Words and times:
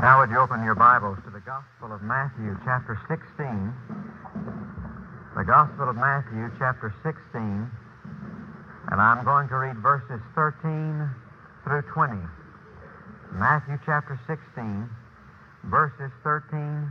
Now, 0.00 0.20
would 0.20 0.30
you 0.30 0.38
open 0.38 0.64
your 0.64 0.74
Bibles 0.74 1.18
to 1.26 1.30
the 1.30 1.40
Gospel 1.40 1.92
of 1.92 2.00
Matthew, 2.00 2.56
chapter 2.64 2.98
16? 3.06 3.36
The 5.36 5.44
Gospel 5.44 5.90
of 5.90 5.96
Matthew, 5.96 6.50
chapter 6.58 6.88
16. 7.04 7.70
And 8.92 8.96
I'm 8.96 9.22
going 9.26 9.46
to 9.48 9.56
read 9.56 9.76
verses 9.76 10.24
13 10.34 11.04
through 11.64 11.82
20. 11.92 12.16
Matthew, 13.34 13.76
chapter 13.84 14.18
16, 14.26 14.88
verses 15.68 16.10
13 16.24 16.90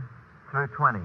through 0.52 0.68
20. 0.68 1.00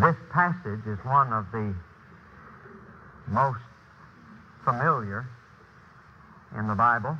This 0.00 0.14
passage 0.38 0.86
is 0.86 0.98
one 1.04 1.32
of 1.32 1.50
the 1.50 1.74
most 3.26 3.58
familiar 4.64 5.26
in 6.56 6.68
the 6.68 6.76
Bible 6.76 7.18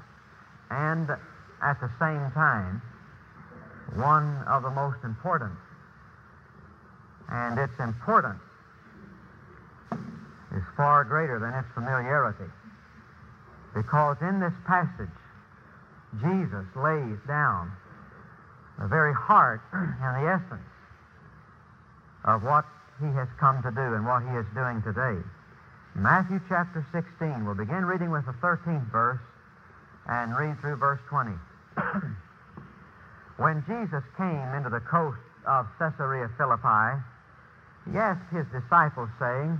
and 0.70 1.10
at 1.60 1.80
the 1.80 1.90
same 1.98 2.30
time 2.30 2.80
one 3.96 4.38
of 4.46 4.62
the 4.62 4.70
most 4.70 4.98
important. 5.02 5.50
And 7.28 7.58
its 7.58 7.72
importance 7.80 8.38
is 10.54 10.62
far 10.76 11.02
greater 11.02 11.40
than 11.40 11.54
its 11.54 11.66
familiarity. 11.74 12.52
Because 13.74 14.16
in 14.20 14.38
this 14.38 14.54
passage, 14.64 15.10
Jesus 16.22 16.66
lays 16.76 17.18
down 17.26 17.72
the 18.78 18.86
very 18.86 19.12
heart 19.12 19.60
and 19.72 20.24
the 20.24 20.30
essence 20.30 20.70
of 22.24 22.44
what 22.44 22.64
he 23.00 23.06
has 23.14 23.28
come 23.38 23.62
to 23.62 23.70
do 23.70 23.94
and 23.94 24.04
what 24.04 24.22
he 24.22 24.34
is 24.36 24.46
doing 24.54 24.82
today. 24.82 25.18
Matthew 25.94 26.40
chapter 26.48 26.86
16. 26.92 27.44
We'll 27.44 27.54
begin 27.54 27.84
reading 27.84 28.10
with 28.10 28.26
the 28.26 28.34
13th 28.42 28.90
verse 28.90 29.22
and 30.06 30.36
read 30.36 30.58
through 30.60 30.76
verse 30.76 31.00
20. 31.08 31.30
when 33.36 33.62
Jesus 33.66 34.02
came 34.16 34.54
into 34.54 34.70
the 34.70 34.80
coast 34.80 35.18
of 35.46 35.66
Caesarea 35.78 36.28
Philippi, 36.36 37.02
he 37.90 37.96
asked 37.96 38.30
his 38.34 38.46
disciples, 38.50 39.08
saying, 39.18 39.58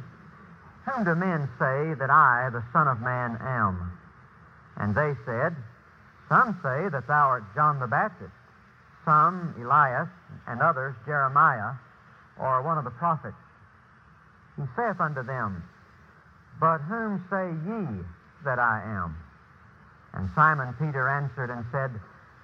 Whom 0.87 1.05
do 1.05 1.15
men 1.15 1.49
say 1.59 1.95
that 1.95 2.11
I, 2.11 2.51
the 2.53 2.65
Son 2.73 2.89
of 2.89 3.01
Man, 3.01 3.39
am? 3.41 3.93
And 4.77 4.95
they 4.95 5.15
said, 5.25 5.55
Some 6.29 6.59
say 6.63 6.89
that 6.91 7.07
thou 7.07 7.39
art 7.39 7.45
John 7.55 7.81
the 7.81 7.87
Baptist, 7.87 8.35
some 9.05 9.55
Elias, 9.59 10.09
and 10.47 10.61
others 10.61 10.95
Jeremiah 11.07 11.75
or 12.41 12.63
one 12.63 12.79
of 12.79 12.85
the 12.85 12.91
prophets. 12.91 13.37
He 14.57 14.63
saith 14.77 15.01
unto 15.01 15.23
them, 15.23 15.63
But 16.61 16.79
whom 16.79 17.25
say 17.31 17.51
ye 17.67 18.05
that 18.45 18.59
I 18.59 18.83
am? 18.85 19.17
And 20.15 20.31
Simon 20.35 20.75
Peter 20.79 21.09
answered 21.09 21.51
and 21.51 21.65
said, 21.71 21.91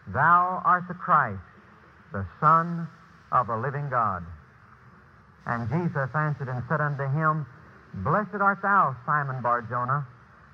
Thou 0.09 0.63
art 0.65 0.87
the 0.87 0.95
Christ, 0.95 1.41
the 2.13 2.27
Son 2.41 2.87
of 3.33 3.47
the 3.47 3.57
living 3.57 3.89
God. 3.89 4.25
And 5.47 5.69
Jesus 5.69 6.11
answered 6.15 6.49
and 6.49 6.63
said 6.69 6.81
unto 6.81 7.05
him, 7.05 7.47
Blessed 8.03 8.41
art 8.41 8.63
thou, 8.63 8.97
Simon 9.07 9.43
Barjona, 9.43 10.07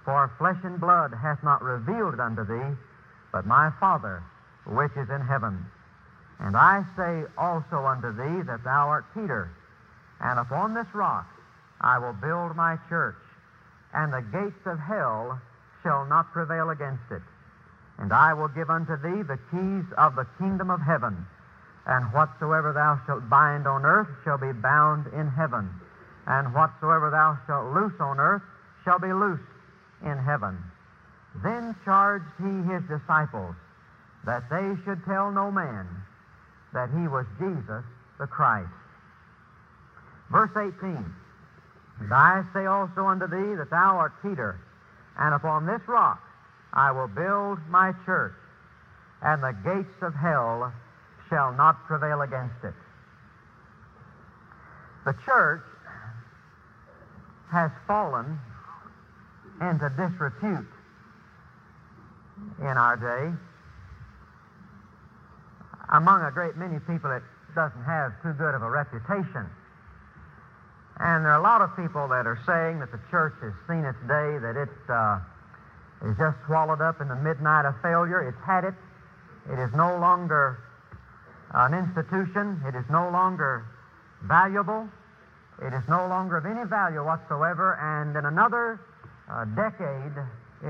for 0.05 0.31
flesh 0.39 0.59
and 0.65 0.81
blood 0.81 1.13
hath 1.13 1.43
not 1.43 1.63
revealed 1.63 2.15
it 2.15 2.21
unto 2.21 2.45
thee, 2.45 2.77
but 3.33 3.47
my 3.47 3.71
Father 3.79 4.23
which 4.67 4.93
is 4.97 5.09
in 5.11 5.21
heaven. 5.21 5.65
And 6.41 6.57
I 6.57 6.85
say 6.97 7.25
also 7.37 7.85
unto 7.85 8.13
thee 8.13 8.43
that 8.43 8.65
thou 8.65 8.89
art 8.89 9.05
Peter, 9.13 9.51
and 10.21 10.39
upon 10.39 10.73
this 10.73 10.87
rock 10.95 11.27
I 11.81 11.99
will 11.99 12.15
build 12.15 12.57
my 12.57 12.79
church, 12.89 13.21
and 13.93 14.13
the 14.13 14.23
gates 14.23 14.67
of 14.67 14.79
hell 14.79 15.39
shall 15.83 16.07
not 16.07 16.33
prevail 16.33 16.71
against 16.71 17.11
it. 17.11 17.23
And 17.99 18.13
I 18.13 18.33
will 18.33 18.49
give 18.49 18.71
unto 18.71 18.97
thee 18.97 19.23
the 19.23 19.39
keys 19.51 19.85
of 19.99 20.17
the 20.17 20.27
kingdom 20.39 20.71
of 20.71 20.81
heaven, 20.81 21.27
and 21.87 22.11
whatsoever 22.13 22.73
thou 22.73 22.99
shalt 23.07 23.29
bind 23.29 23.67
on 23.67 23.85
earth 23.85 24.09
shall 24.25 24.39
be 24.39 24.53
bound 24.53 25.13
in 25.13 25.29
heaven, 25.29 25.69
and 26.27 26.55
whatsoever 26.55 27.11
thou 27.11 27.39
shalt 27.47 27.75
loose 27.75 28.01
on 28.01 28.19
earth 28.19 28.43
shall 28.85 28.99
be 28.99 29.13
loosed 29.13 29.43
in 30.03 30.17
heaven. 30.17 30.57
Then 31.43 31.77
charged 31.85 32.25
he 32.39 32.63
his 32.73 32.83
disciples 32.85 33.57
that 34.25 34.49
they 34.49 34.75
should 34.85 35.05
tell 35.05 35.31
no 35.31 35.51
man 35.51 35.87
that 36.73 36.91
he 36.91 37.09
was 37.09 37.27
Jesus 37.39 37.85
the 38.19 38.27
Christ. 38.27 38.69
Verse 40.31 40.51
18 40.57 41.05
And 42.01 42.13
I 42.13 42.45
say 42.55 42.67
also 42.67 43.07
unto 43.07 43.27
thee 43.27 43.55
that 43.57 43.71
thou 43.71 43.97
art 43.97 44.13
Peter, 44.23 44.61
and 45.19 45.35
upon 45.35 45.67
this 45.67 45.83
rock 45.89 46.23
I 46.73 46.93
will 46.93 47.09
build 47.09 47.59
my 47.69 47.93
church, 48.07 48.35
and 49.23 49.43
the 49.43 49.57
gates 49.65 50.03
of 50.03 50.15
hell 50.15 50.73
shall 51.29 51.53
not 51.53 51.87
prevail 51.87 52.23
against 52.23 52.63
it. 52.63 52.75
The 55.05 55.15
church 55.25 55.63
has 57.51 57.71
fallen 57.87 58.39
into 59.61 59.91
disrepute 59.91 60.69
in 62.61 62.77
our 62.79 62.97
day 62.97 63.37
among 65.91 66.23
a 66.23 66.31
great 66.31 66.57
many 66.57 66.79
people, 66.81 67.11
it 67.11 67.23
doesn't 67.55 67.85
have 67.85 68.13
too 68.23 68.33
good 68.35 68.55
of 68.55 68.63
a 68.63 68.71
reputation. 68.71 69.47
And 71.01 71.25
there 71.25 71.33
are 71.33 71.41
a 71.41 71.43
lot 71.43 71.63
of 71.63 71.75
people 71.77 72.09
that 72.09 72.27
are 72.27 72.39
saying 72.47 72.79
that 72.81 72.93
the 72.93 73.01
church 73.11 73.35
has 73.41 73.53
seen 73.67 73.85
its 73.85 73.99
day, 74.07 74.37
that 74.39 74.55
it 74.55 74.75
uh, 74.89 75.19
is 76.05 76.17
just 76.19 76.37
swallowed 76.47 76.81
up 76.81 77.01
in 77.01 77.09
the 77.09 77.17
midnight 77.17 77.65
of 77.65 77.75
failure. 77.83 78.21
It's 78.29 78.45
had 78.45 78.65
it. 78.65 78.75
It 79.51 79.59
is 79.59 79.73
no 79.73 79.97
longer 79.97 80.61
an 81.55 81.75
institution. 81.75 82.61
It 82.69 82.77
is 82.77 82.85
no 82.91 83.09
longer 83.11 83.65
valuable. 84.23 84.89
It 85.63 85.73
is 85.73 85.83
no 85.89 86.07
longer 86.07 86.37
of 86.37 86.47
any 86.47 86.65
value 86.69 87.03
whatsoever. 87.03 87.81
And 87.81 88.15
in 88.15 88.27
another 88.27 88.81
uh, 89.29 89.45
decade, 89.57 90.13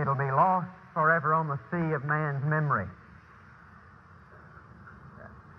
it'll 0.01 0.15
be 0.15 0.31
lost 0.31 0.71
forever 0.95 1.35
on 1.35 1.49
the 1.49 1.59
sea 1.71 1.93
of 1.93 2.05
man's 2.05 2.45
memory. 2.45 2.87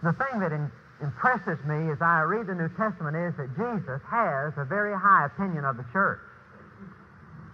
The 0.04 0.14
thing 0.14 0.40
that 0.40 0.52
in, 0.52 0.72
impresses 1.02 1.58
me 1.66 1.92
as 1.92 2.02
I 2.02 2.22
read 2.22 2.48
the 2.48 2.56
New 2.56 2.70
Testament 2.70 3.16
is 3.18 3.36
that 3.38 3.50
Jesus 3.58 4.02
has 4.10 4.54
a 4.58 4.66
very 4.66 4.94
high 4.94 5.26
opinion 5.26 5.66
of 5.66 5.78
the 5.78 5.86
church. 5.92 6.22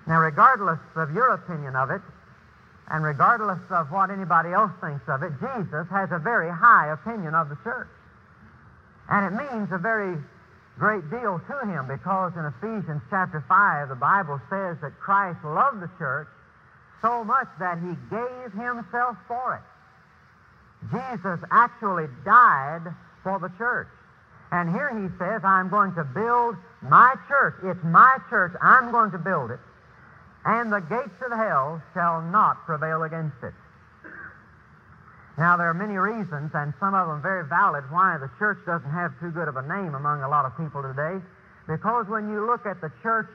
Now, 0.07 0.19
regardless 0.19 0.79
of 0.95 1.11
your 1.11 1.33
opinion 1.33 1.75
of 1.75 1.91
it, 1.91 2.01
and 2.89 3.03
regardless 3.03 3.59
of 3.69 3.91
what 3.91 4.09
anybody 4.09 4.53
else 4.53 4.71
thinks 4.79 5.03
of 5.07 5.23
it, 5.23 5.31
Jesus 5.39 5.87
has 5.91 6.11
a 6.11 6.19
very 6.19 6.49
high 6.49 6.93
opinion 6.93 7.35
of 7.35 7.49
the 7.49 7.57
church. 7.63 7.89
And 9.09 9.27
it 9.27 9.35
means 9.35 9.71
a 9.71 9.77
very 9.77 10.15
great 10.79 11.09
deal 11.09 11.39
to 11.39 11.57
him 11.67 11.87
because 11.87 12.31
in 12.37 12.45
Ephesians 12.45 13.01
chapter 13.09 13.43
5, 13.47 13.89
the 13.89 13.95
Bible 13.95 14.39
says 14.49 14.77
that 14.81 14.95
Christ 14.99 15.43
loved 15.43 15.81
the 15.81 15.89
church 15.97 16.27
so 17.01 17.23
much 17.23 17.47
that 17.59 17.79
he 17.79 17.91
gave 18.09 18.51
himself 18.53 19.17
for 19.27 19.55
it. 19.55 19.76
Jesus 20.91 21.39
actually 21.51 22.07
died 22.23 22.93
for 23.23 23.39
the 23.39 23.49
church. 23.57 23.87
And 24.51 24.69
here 24.69 24.89
he 24.89 25.09
says, 25.19 25.43
I'm 25.43 25.69
going 25.69 25.93
to 25.95 26.03
build 26.03 26.55
my 26.81 27.15
church. 27.27 27.55
It's 27.63 27.83
my 27.83 28.17
church. 28.29 28.53
I'm 28.61 28.91
going 28.91 29.11
to 29.11 29.17
build 29.17 29.51
it. 29.51 29.59
And 30.45 30.71
the 30.71 30.79
gates 30.79 31.19
of 31.25 31.31
hell 31.35 31.81
shall 31.93 32.21
not 32.21 32.65
prevail 32.65 33.03
against 33.03 33.35
it. 33.43 33.53
Now, 35.37 35.57
there 35.57 35.69
are 35.69 35.73
many 35.73 35.97
reasons, 35.97 36.49
and 36.55 36.73
some 36.79 36.95
of 36.95 37.07
them 37.07 37.21
very 37.21 37.45
valid, 37.45 37.83
why 37.91 38.17
the 38.17 38.29
church 38.39 38.57
doesn't 38.65 38.89
have 38.89 39.13
too 39.19 39.29
good 39.29 39.47
of 39.47 39.55
a 39.55 39.61
name 39.61 39.93
among 39.93 40.23
a 40.23 40.29
lot 40.29 40.45
of 40.45 40.57
people 40.57 40.81
today. 40.81 41.21
Because 41.67 42.07
when 42.07 42.29
you 42.29 42.47
look 42.47 42.65
at 42.65 42.81
the 42.81 42.89
church 43.03 43.29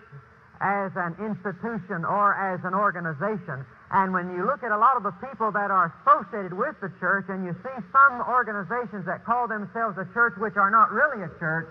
as 0.63 0.95
an 0.95 1.19
institution 1.19 2.07
or 2.07 2.39
as 2.39 2.63
an 2.63 2.73
organization, 2.73 3.67
and 3.93 4.15
when 4.15 4.33
you 4.33 4.47
look 4.47 4.63
at 4.63 4.73
a 4.73 4.79
lot 4.79 4.97
of 4.97 5.03
the 5.03 5.13
people 5.21 5.53
that 5.53 5.69
are 5.71 5.93
associated 6.01 6.55
with 6.55 6.79
the 6.81 6.89
church, 6.97 7.27
and 7.29 7.45
you 7.45 7.53
see 7.61 7.77
some 7.93 8.23
organizations 8.25 9.05
that 9.05 9.27
call 9.27 9.47
themselves 9.47 9.99
a 9.99 10.09
church 10.15 10.33
which 10.39 10.57
are 10.57 10.71
not 10.71 10.89
really 10.91 11.21
a 11.21 11.31
church, 11.37 11.69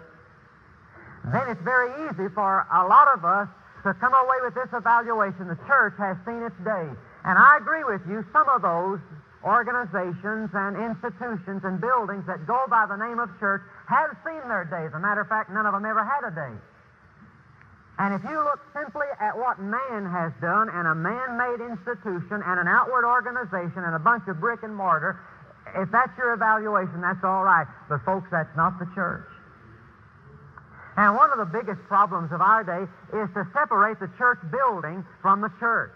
then 1.33 1.47
it's 1.49 1.61
very 1.61 1.89
easy 2.05 2.29
for 2.35 2.67
a 2.69 2.85
lot 2.85 3.07
of 3.15 3.25
us 3.25 3.47
to 3.83 3.93
come 3.97 4.13
away 4.13 4.37
with 4.45 4.53
this 4.53 4.69
evaluation 4.73 5.47
the 5.47 5.57
church 5.65 5.97
has 5.97 6.17
seen 6.25 6.45
its 6.45 6.57
day. 6.61 6.85
And 7.25 7.35
I 7.37 7.57
agree 7.57 7.83
with 7.83 8.01
you, 8.05 8.25
some 8.33 8.49
of 8.49 8.61
those 8.61 9.01
organizations 9.43 10.53
and 10.53 10.77
institutions 10.77 11.65
and 11.65 11.81
buildings 11.81 12.25
that 12.29 12.45
go 12.45 12.65
by 12.69 12.85
the 12.85 12.97
name 12.97 13.17
of 13.17 13.29
church 13.39 13.61
have 13.89 14.13
seen 14.21 14.41
their 14.45 14.65
day. 14.69 14.85
As 14.85 14.93
a 14.93 15.01
matter 15.01 15.21
of 15.21 15.29
fact, 15.29 15.49
none 15.49 15.65
of 15.65 15.73
them 15.73 15.85
ever 15.85 16.05
had 16.05 16.21
a 16.21 16.33
day. 16.33 16.53
And 18.01 18.17
if 18.17 18.25
you 18.25 18.33
look 18.33 18.57
simply 18.73 19.05
at 19.21 19.37
what 19.37 19.61
man 19.61 20.09
has 20.09 20.33
done 20.41 20.73
and 20.73 20.89
a 20.89 20.97
man 20.97 21.37
made 21.37 21.61
institution 21.61 22.41
and 22.41 22.57
an 22.57 22.65
outward 22.65 23.05
organization 23.05 23.85
and 23.85 23.93
a 23.93 24.01
bunch 24.01 24.25
of 24.25 24.41
brick 24.41 24.65
and 24.65 24.73
mortar, 24.73 25.21
if 25.77 25.85
that's 25.93 26.09
your 26.17 26.33
evaluation, 26.33 26.97
that's 26.97 27.21
all 27.21 27.45
right. 27.45 27.69
But, 27.93 28.01
folks, 28.01 28.25
that's 28.33 28.49
not 28.57 28.79
the 28.81 28.89
church. 28.97 29.29
And 30.97 31.13
one 31.13 31.29
of 31.29 31.37
the 31.37 31.45
biggest 31.45 31.77
problems 31.85 32.33
of 32.33 32.41
our 32.41 32.65
day 32.65 32.89
is 33.21 33.29
to 33.37 33.45
separate 33.53 34.01
the 34.01 34.09
church 34.17 34.41
building 34.49 35.05
from 35.21 35.45
the 35.45 35.53
church. 35.61 35.93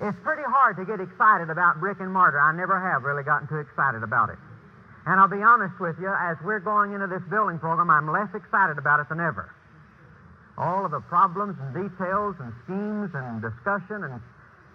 It's 0.00 0.16
pretty 0.24 0.48
hard 0.48 0.80
to 0.80 0.88
get 0.88 1.04
excited 1.04 1.52
about 1.52 1.84
brick 1.84 2.00
and 2.00 2.08
mortar. 2.08 2.40
I 2.40 2.56
never 2.56 2.80
have 2.80 3.04
really 3.04 3.28
gotten 3.28 3.46
too 3.46 3.60
excited 3.60 4.02
about 4.02 4.30
it. 4.30 4.40
And 5.04 5.20
I'll 5.20 5.28
be 5.28 5.44
honest 5.44 5.78
with 5.78 6.00
you, 6.00 6.08
as 6.08 6.40
we're 6.40 6.64
going 6.64 6.96
into 6.96 7.06
this 7.12 7.22
building 7.28 7.58
program, 7.60 7.90
I'm 7.90 8.10
less 8.10 8.32
excited 8.32 8.80
about 8.80 9.00
it 9.00 9.12
than 9.12 9.20
ever. 9.20 9.52
All 10.56 10.84
of 10.84 10.90
the 10.90 11.00
problems 11.00 11.56
and 11.58 11.74
details 11.74 12.36
and 12.38 12.52
schemes 12.64 13.10
and 13.14 13.42
discussion 13.42 14.04
and 14.04 14.20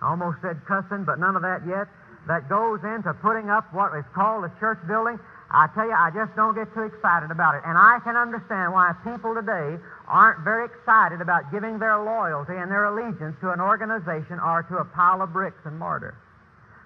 I 0.02 0.12
almost 0.12 0.40
said 0.42 0.60
cussing, 0.66 1.04
but 1.04 1.20
none 1.20 1.36
of 1.36 1.42
that 1.44 1.68
yet, 1.68 1.88
that 2.28 2.48
goes 2.48 2.80
into 2.84 3.14
putting 3.20 3.50
up 3.50 3.68
what 3.74 3.96
is 3.96 4.06
called 4.16 4.46
a 4.46 4.52
church 4.60 4.80
building. 4.88 5.20
I 5.52 5.68
tell 5.74 5.88
you, 5.88 5.98
I 5.98 6.12
just 6.14 6.36
don't 6.36 6.54
get 6.54 6.72
too 6.74 6.86
excited 6.86 7.32
about 7.32 7.56
it. 7.56 7.64
And 7.66 7.76
I 7.76 8.00
can 8.04 8.16
understand 8.16 8.72
why 8.72 8.94
people 9.04 9.34
today 9.34 9.82
aren't 10.08 10.44
very 10.46 10.70
excited 10.70 11.22
about 11.22 11.52
giving 11.52 11.80
their 11.80 11.98
loyalty 11.98 12.54
and 12.54 12.70
their 12.70 12.86
allegiance 12.86 13.36
to 13.42 13.52
an 13.52 13.60
organization 13.60 14.40
or 14.40 14.64
to 14.70 14.78
a 14.78 14.86
pile 14.86 15.22
of 15.22 15.34
bricks 15.34 15.60
and 15.66 15.80
mortar. 15.80 16.16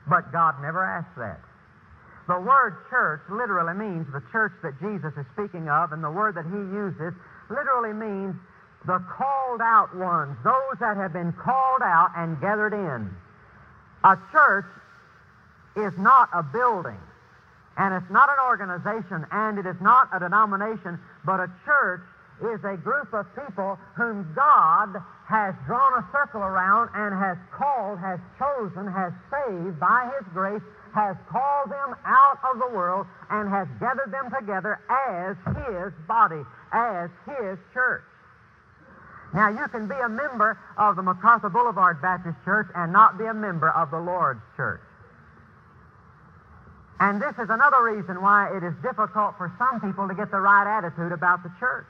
But 0.07 0.31
God 0.31 0.62
never 0.62 0.84
asked 0.84 1.18
that. 1.18 1.42
The 2.28 2.39
word 2.39 2.88
church 2.89 3.22
literally 3.30 3.75
means 3.75 4.07
the 4.16 4.24
church 4.31 4.54
that 4.63 4.80
Jesus 4.80 5.12
is 5.19 5.28
speaking 5.36 5.68
of, 5.68 5.92
and 5.92 6.01
the 6.01 6.12
word 6.12 6.36
that 6.39 6.48
he 6.48 6.62
uses 6.72 7.12
literally 7.51 7.92
means 7.92 8.34
the 8.86 9.00
called 9.18 9.62
out 9.62 9.96
ones, 9.96 10.36
those 10.44 10.80
that 10.80 10.98
have 10.98 11.14
been 11.14 11.34
called 11.34 11.82
out 11.82 12.12
and 12.18 12.40
gathered 12.42 12.74
in. 12.74 13.10
A 14.04 14.18
church 14.32 14.66
is 15.76 15.94
not 15.98 16.30
a 16.34 16.44
building. 16.44 17.00
And 17.78 17.94
it's 17.96 18.12
not 18.12 18.30
an 18.30 18.38
organization 18.46 19.26
and 19.32 19.58
it 19.58 19.66
is 19.66 19.80
not 19.82 20.10
a 20.14 20.20
denomination, 20.20 21.00
but 21.26 21.40
a 21.40 21.50
church 21.66 22.02
is 22.42 22.60
a 22.64 22.78
group 22.78 23.14
of 23.14 23.26
people 23.34 23.80
whom 23.96 24.30
God 24.36 25.02
has 25.28 25.56
drawn 25.66 25.98
a 25.98 26.06
circle 26.12 26.42
around 26.42 26.90
and 26.94 27.16
has 27.18 27.38
called, 27.56 27.98
has 28.00 28.20
chosen, 28.38 28.86
has 28.86 29.14
saved 29.32 29.80
by 29.80 30.12
His 30.20 30.28
grace, 30.34 30.62
has 30.94 31.16
called 31.30 31.72
them 31.72 31.96
out 32.06 32.38
of 32.52 32.60
the 32.60 32.68
world 32.76 33.08
and 33.32 33.50
has 33.50 33.68
gathered 33.80 34.12
them 34.12 34.30
together 34.30 34.80
as 34.90 35.38
His 35.66 35.94
body, 36.06 36.44
as 36.74 37.10
His 37.26 37.58
church. 37.74 38.04
Now, 39.34 39.50
you 39.50 39.68
can 39.70 39.88
be 39.88 39.96
a 39.96 40.10
member 40.10 40.60
of 40.78 40.96
the 40.96 41.02
MacArthur 41.02 41.50
Boulevard 41.50 42.02
Baptist 42.02 42.38
Church 42.46 42.68
and 42.76 42.94
not 42.94 43.18
be 43.18 43.26
a 43.26 43.34
member 43.34 43.70
of 43.70 43.90
the 43.90 44.00
Lord's 44.00 44.42
Church. 44.56 44.82
And 47.00 47.20
this 47.20 47.34
is 47.42 47.50
another 47.50 47.84
reason 47.84 48.22
why 48.22 48.56
it 48.56 48.64
is 48.64 48.74
difficult 48.82 49.36
for 49.38 49.52
some 49.58 49.82
people 49.82 50.08
to 50.08 50.14
get 50.14 50.30
the 50.30 50.40
right 50.40 50.70
attitude 50.70 51.12
about 51.12 51.42
the 51.44 51.52
church. 51.60 51.90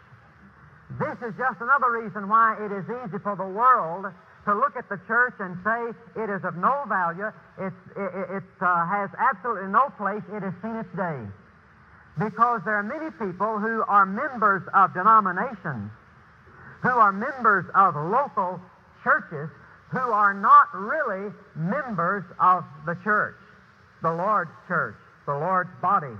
This 0.97 1.17
is 1.21 1.35
just 1.37 1.59
another 1.59 1.91
reason 1.91 2.29
why 2.29 2.55
it 2.57 2.71
is 2.71 2.85
easy 2.87 3.19
for 3.19 3.35
the 3.35 3.45
world 3.45 4.07
to 4.45 4.55
look 4.55 4.75
at 4.75 4.87
the 4.89 4.99
church 5.07 5.35
and 5.39 5.57
say 5.63 5.91
it 6.21 6.29
is 6.29 6.43
of 6.43 6.55
no 6.57 6.83
value, 6.87 7.31
it, 7.59 7.73
it 7.95 8.43
uh, 8.61 8.87
has 8.87 9.09
absolutely 9.17 9.69
no 9.69 9.91
place, 9.97 10.23
it 10.31 10.43
has 10.43 10.53
seen 10.61 10.75
its 10.75 10.91
day. 10.95 11.19
Because 12.17 12.61
there 12.65 12.75
are 12.75 12.83
many 12.83 13.09
people 13.11 13.59
who 13.59 13.83
are 13.87 14.05
members 14.05 14.63
of 14.73 14.93
denominations, 14.93 15.91
who 16.83 16.89
are 16.89 17.11
members 17.11 17.65
of 17.73 17.95
local 17.95 18.61
churches, 19.03 19.49
who 19.89 19.97
are 19.97 20.33
not 20.33 20.67
really 20.75 21.33
members 21.55 22.23
of 22.39 22.63
the 22.85 22.95
church, 23.03 23.35
the 24.03 24.13
Lord's 24.13 24.51
church 24.67 24.95
the 25.25 25.33
Lord's 25.33 25.71
body. 25.81 26.13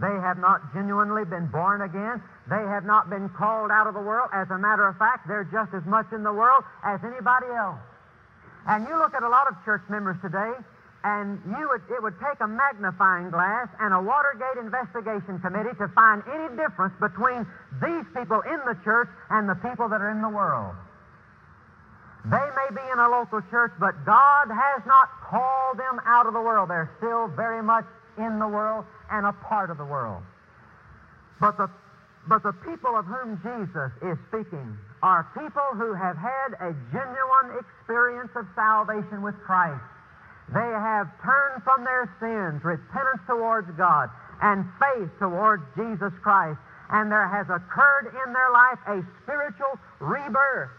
They 0.00 0.12
have 0.20 0.38
not 0.38 0.72
genuinely 0.74 1.24
been 1.24 1.46
born 1.46 1.82
again. 1.82 2.22
They 2.48 2.62
have 2.68 2.84
not 2.84 3.08
been 3.08 3.28
called 3.28 3.70
out 3.70 3.86
of 3.86 3.94
the 3.94 4.00
world. 4.00 4.30
As 4.32 4.50
a 4.50 4.58
matter 4.58 4.86
of 4.88 4.96
fact, 4.98 5.28
they're 5.28 5.48
just 5.52 5.72
as 5.74 5.84
much 5.84 6.06
in 6.12 6.22
the 6.22 6.32
world 6.32 6.64
as 6.82 7.00
anybody 7.04 7.46
else. 7.54 7.78
And 8.66 8.86
you 8.88 8.96
look 8.98 9.14
at 9.14 9.22
a 9.22 9.28
lot 9.28 9.48
of 9.48 9.54
church 9.64 9.82
members 9.88 10.16
today, 10.22 10.52
and 11.04 11.42
you 11.46 11.68
would, 11.68 11.82
it 11.90 12.02
would 12.02 12.14
take 12.22 12.38
a 12.40 12.46
magnifying 12.46 13.30
glass 13.30 13.66
and 13.80 13.92
a 13.92 14.00
Watergate 14.00 14.62
investigation 14.62 15.40
committee 15.40 15.74
to 15.78 15.88
find 15.88 16.22
any 16.30 16.54
difference 16.54 16.94
between 17.02 17.42
these 17.82 18.06
people 18.14 18.40
in 18.46 18.60
the 18.62 18.78
church 18.84 19.08
and 19.30 19.48
the 19.48 19.58
people 19.66 19.88
that 19.88 20.00
are 20.00 20.10
in 20.10 20.22
the 20.22 20.30
world. 20.30 20.74
They 22.24 22.38
may 22.54 22.70
be 22.70 22.84
in 22.92 22.98
a 23.02 23.08
local 23.10 23.42
church, 23.50 23.72
but 23.80 24.06
God 24.06 24.46
has 24.46 24.86
not 24.86 25.10
called 25.26 25.74
them 25.78 25.98
out 26.06 26.26
of 26.26 26.34
the 26.34 26.40
world. 26.40 26.70
They're 26.70 26.90
still 26.98 27.26
very 27.26 27.62
much 27.62 27.84
in 28.16 28.38
the 28.38 28.46
world 28.46 28.84
and 29.10 29.26
a 29.26 29.32
part 29.32 29.70
of 29.70 29.78
the 29.78 29.84
world. 29.84 30.22
But 31.40 31.56
the, 31.58 31.66
but 32.28 32.44
the 32.44 32.52
people 32.62 32.94
of 32.94 33.06
whom 33.06 33.42
Jesus 33.42 33.90
is 34.06 34.18
speaking 34.30 34.78
are 35.02 35.26
people 35.34 35.66
who 35.74 35.94
have 35.94 36.16
had 36.16 36.54
a 36.62 36.70
genuine 36.94 37.58
experience 37.58 38.30
of 38.36 38.46
salvation 38.54 39.22
with 39.22 39.34
Christ. 39.42 39.82
They 40.52 40.60
have 40.60 41.08
turned 41.24 41.62
from 41.64 41.84
their 41.84 42.04
sins, 42.20 42.62
repentance 42.62 43.24
towards 43.26 43.70
God, 43.76 44.10
and 44.42 44.68
faith 44.78 45.08
towards 45.18 45.64
Jesus 45.76 46.12
Christ. 46.22 46.60
And 46.92 47.10
there 47.10 47.26
has 47.26 47.48
occurred 47.48 48.12
in 48.12 48.32
their 48.32 48.50
life 48.52 48.78
a 48.86 49.00
spiritual 49.24 49.80
rebirth. 50.00 50.70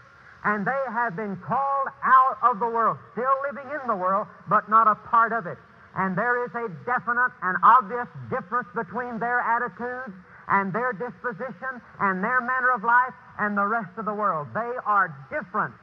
And 0.44 0.66
they 0.66 0.82
have 0.92 1.16
been 1.16 1.36
called 1.42 1.88
out 2.04 2.38
of 2.42 2.60
the 2.60 2.68
world, 2.68 2.98
still 3.12 3.34
living 3.42 3.66
in 3.72 3.82
the 3.88 3.96
world, 3.96 4.28
but 4.48 4.68
not 4.68 4.86
a 4.86 4.94
part 4.94 5.32
of 5.32 5.46
it. 5.46 5.58
And 5.96 6.16
there 6.18 6.44
is 6.44 6.50
a 6.54 6.68
definite 6.84 7.32
and 7.42 7.56
obvious 7.64 8.06
difference 8.30 8.68
between 8.74 9.18
their 9.18 9.40
attitudes 9.40 10.14
and 10.48 10.72
their 10.72 10.92
disposition 10.92 11.80
and 12.00 12.22
their 12.22 12.40
manner 12.40 12.70
of 12.74 12.84
life 12.84 13.14
and 13.38 13.56
the 13.56 13.66
rest 13.66 13.96
of 13.96 14.04
the 14.04 14.14
world. 14.14 14.48
They 14.54 14.72
are 14.84 15.14
different. 15.30 15.74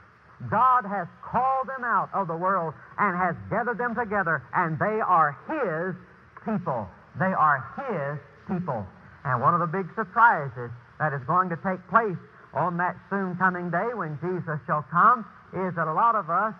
God 0.49 0.85
has 0.85 1.07
called 1.21 1.67
them 1.67 1.83
out 1.83 2.09
of 2.13 2.27
the 2.27 2.35
world 2.35 2.73
and 2.97 3.15
has 3.17 3.35
gathered 3.49 3.77
them 3.77 3.93
together, 3.93 4.41
and 4.55 4.79
they 4.79 4.97
are 5.05 5.37
His 5.45 5.93
people. 6.41 6.87
They 7.19 7.29
are 7.29 7.61
His 7.77 8.17
people. 8.49 8.85
And 9.23 9.41
one 9.41 9.53
of 9.53 9.59
the 9.59 9.69
big 9.69 9.85
surprises 9.93 10.71
that 10.97 11.13
is 11.13 11.21
going 11.27 11.49
to 11.49 11.57
take 11.61 11.77
place 11.89 12.17
on 12.53 12.77
that 12.77 12.97
soon 13.09 13.35
coming 13.37 13.69
day 13.69 13.93
when 13.93 14.17
Jesus 14.17 14.57
shall 14.65 14.83
come 14.89 15.25
is 15.53 15.75
that 15.75 15.87
a 15.87 15.93
lot 15.93 16.15
of 16.15 16.29
us 16.29 16.55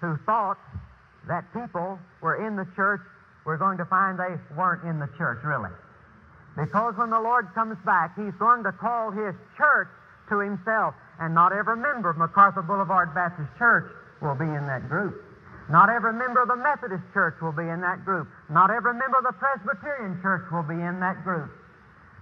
who 0.00 0.16
thought 0.26 0.58
that 1.26 1.44
people 1.54 1.98
were 2.20 2.46
in 2.46 2.56
the 2.56 2.66
church, 2.76 3.00
we're 3.46 3.56
going 3.56 3.78
to 3.78 3.84
find 3.86 4.18
they 4.18 4.36
weren't 4.54 4.84
in 4.84 4.98
the 4.98 5.08
church, 5.16 5.40
really. 5.44 5.72
Because 6.56 6.94
when 6.96 7.10
the 7.10 7.20
Lord 7.20 7.48
comes 7.54 7.76
back, 7.84 8.14
He's 8.16 8.34
going 8.38 8.62
to 8.64 8.72
call 8.72 9.10
His 9.10 9.34
church 9.56 9.88
to 10.34 10.42
Himself. 10.42 10.98
And 11.22 11.30
not 11.30 11.54
every 11.54 11.78
member 11.78 12.10
of 12.10 12.18
MacArthur 12.18 12.66
Boulevard 12.66 13.14
Baptist 13.14 13.48
Church 13.56 13.86
will 14.18 14.34
be 14.34 14.50
in 14.50 14.66
that 14.66 14.90
group. 14.90 15.14
Not 15.70 15.88
every 15.88 16.12
member 16.12 16.42
of 16.42 16.50
the 16.50 16.58
Methodist 16.58 17.06
Church 17.14 17.38
will 17.40 17.54
be 17.54 17.64
in 17.70 17.80
that 17.80 18.04
group. 18.04 18.28
Not 18.50 18.68
every 18.74 18.92
member 18.92 19.16
of 19.16 19.24
the 19.24 19.38
Presbyterian 19.38 20.18
Church 20.20 20.44
will 20.50 20.66
be 20.66 20.76
in 20.76 20.98
that 21.00 21.22
group. 21.22 21.48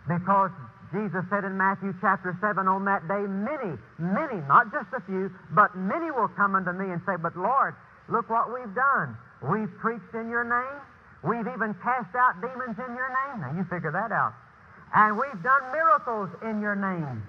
Because 0.06 0.52
Jesus 0.92 1.24
said 1.32 1.42
in 1.42 1.56
Matthew 1.56 1.90
chapter 1.98 2.36
7, 2.38 2.68
on 2.68 2.84
that 2.84 3.08
day, 3.08 3.24
many, 3.26 3.74
many, 3.98 4.38
not 4.46 4.70
just 4.70 4.92
a 4.94 5.00
few, 5.08 5.32
but 5.56 5.74
many 5.74 6.12
will 6.12 6.28
come 6.28 6.54
unto 6.54 6.70
me 6.70 6.92
and 6.92 7.00
say, 7.08 7.16
But 7.18 7.34
Lord, 7.34 7.74
Look 8.08 8.28
what 8.30 8.52
we've 8.52 8.74
done. 8.74 9.16
We've 9.42 9.70
preached 9.78 10.14
in 10.14 10.28
your 10.28 10.44
name. 10.44 10.78
We've 11.22 11.46
even 11.46 11.74
cast 11.82 12.14
out 12.14 12.40
demons 12.42 12.76
in 12.78 12.92
your 12.94 13.10
name. 13.24 13.40
Now, 13.40 13.54
you 13.54 13.64
figure 13.70 13.92
that 13.92 14.10
out. 14.10 14.34
And 14.94 15.16
we've 15.16 15.42
done 15.42 15.62
miracles 15.72 16.28
in 16.42 16.60
your 16.60 16.74
name. 16.74 17.22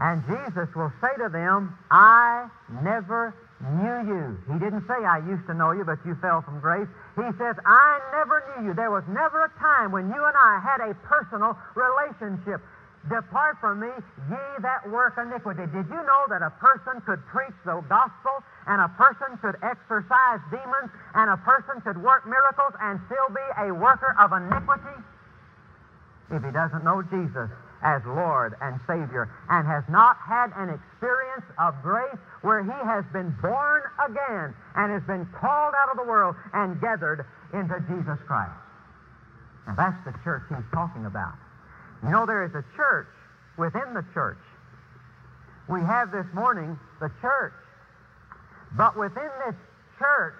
And 0.00 0.24
Jesus 0.24 0.72
will 0.74 0.92
say 1.04 1.12
to 1.20 1.28
them, 1.28 1.76
I 1.92 2.48
never 2.80 3.36
knew 3.60 3.98
you. 4.08 4.24
He 4.48 4.56
didn't 4.56 4.88
say, 4.88 4.96
I 4.96 5.20
used 5.28 5.44
to 5.44 5.52
know 5.52 5.76
you, 5.76 5.84
but 5.84 6.00
you 6.08 6.16
fell 6.24 6.40
from 6.40 6.56
grace. 6.64 6.88
He 7.20 7.28
says, 7.36 7.60
I 7.68 8.00
never 8.16 8.40
knew 8.48 8.72
you. 8.72 8.74
There 8.74 8.90
was 8.90 9.04
never 9.12 9.44
a 9.44 9.52
time 9.60 9.92
when 9.92 10.08
you 10.08 10.16
and 10.24 10.32
I 10.32 10.56
had 10.64 10.80
a 10.80 10.96
personal 11.04 11.52
relationship. 11.76 12.64
Depart 13.12 13.60
from 13.60 13.80
me, 13.80 13.92
ye 14.28 14.40
that 14.64 14.88
work 14.88 15.20
iniquity. 15.20 15.68
Did 15.68 15.88
you 15.88 16.00
know 16.04 16.22
that 16.32 16.40
a 16.40 16.52
person 16.56 17.00
could 17.04 17.20
preach 17.28 17.56
the 17.64 17.80
gospel 17.88 18.40
and 18.68 18.80
a 18.80 18.88
person 18.96 19.36
could 19.40 19.56
exorcise 19.60 20.40
demons 20.48 20.88
and 21.12 21.28
a 21.28 21.36
person 21.44 21.80
could 21.84 22.00
work 22.00 22.24
miracles 22.24 22.72
and 22.80 23.00
still 23.04 23.28
be 23.32 23.44
a 23.68 23.72
worker 23.72 24.16
of 24.16 24.32
iniquity? 24.32 24.96
If 26.32 26.44
he 26.44 26.52
doesn't 26.52 26.84
know 26.84 27.00
Jesus 27.04 27.52
as 27.82 28.02
Lord 28.04 28.54
and 28.60 28.78
Savior 28.86 29.28
and 29.48 29.66
has 29.66 29.84
not 29.88 30.16
had 30.16 30.52
an 30.56 30.68
experience 30.68 31.44
of 31.58 31.74
grace 31.82 32.18
where 32.42 32.62
he 32.62 32.76
has 32.84 33.04
been 33.12 33.34
born 33.40 33.82
again 34.04 34.54
and 34.76 34.92
has 34.92 35.02
been 35.04 35.26
called 35.32 35.74
out 35.76 35.90
of 35.90 35.96
the 35.96 36.04
world 36.04 36.36
and 36.52 36.80
gathered 36.80 37.24
into 37.52 37.80
Jesus 37.88 38.18
Christ. 38.26 38.52
And 39.66 39.76
that's 39.76 39.96
the 40.04 40.14
church 40.24 40.42
he's 40.48 40.64
talking 40.72 41.06
about. 41.06 41.34
You 42.02 42.10
know, 42.10 42.26
there 42.26 42.44
is 42.44 42.54
a 42.54 42.64
church 42.76 43.08
within 43.58 43.94
the 43.94 44.04
church. 44.14 44.40
We 45.68 45.80
have 45.80 46.10
this 46.10 46.26
morning 46.34 46.78
the 47.00 47.10
church. 47.20 47.52
But 48.76 48.96
within 48.96 49.30
this 49.46 49.54
church, 49.98 50.34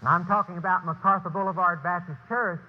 and 0.00 0.08
I'm 0.08 0.26
talking 0.26 0.58
about 0.58 0.84
MacArthur 0.84 1.30
Boulevard 1.30 1.82
Baptist 1.82 2.18
Church, 2.28 2.60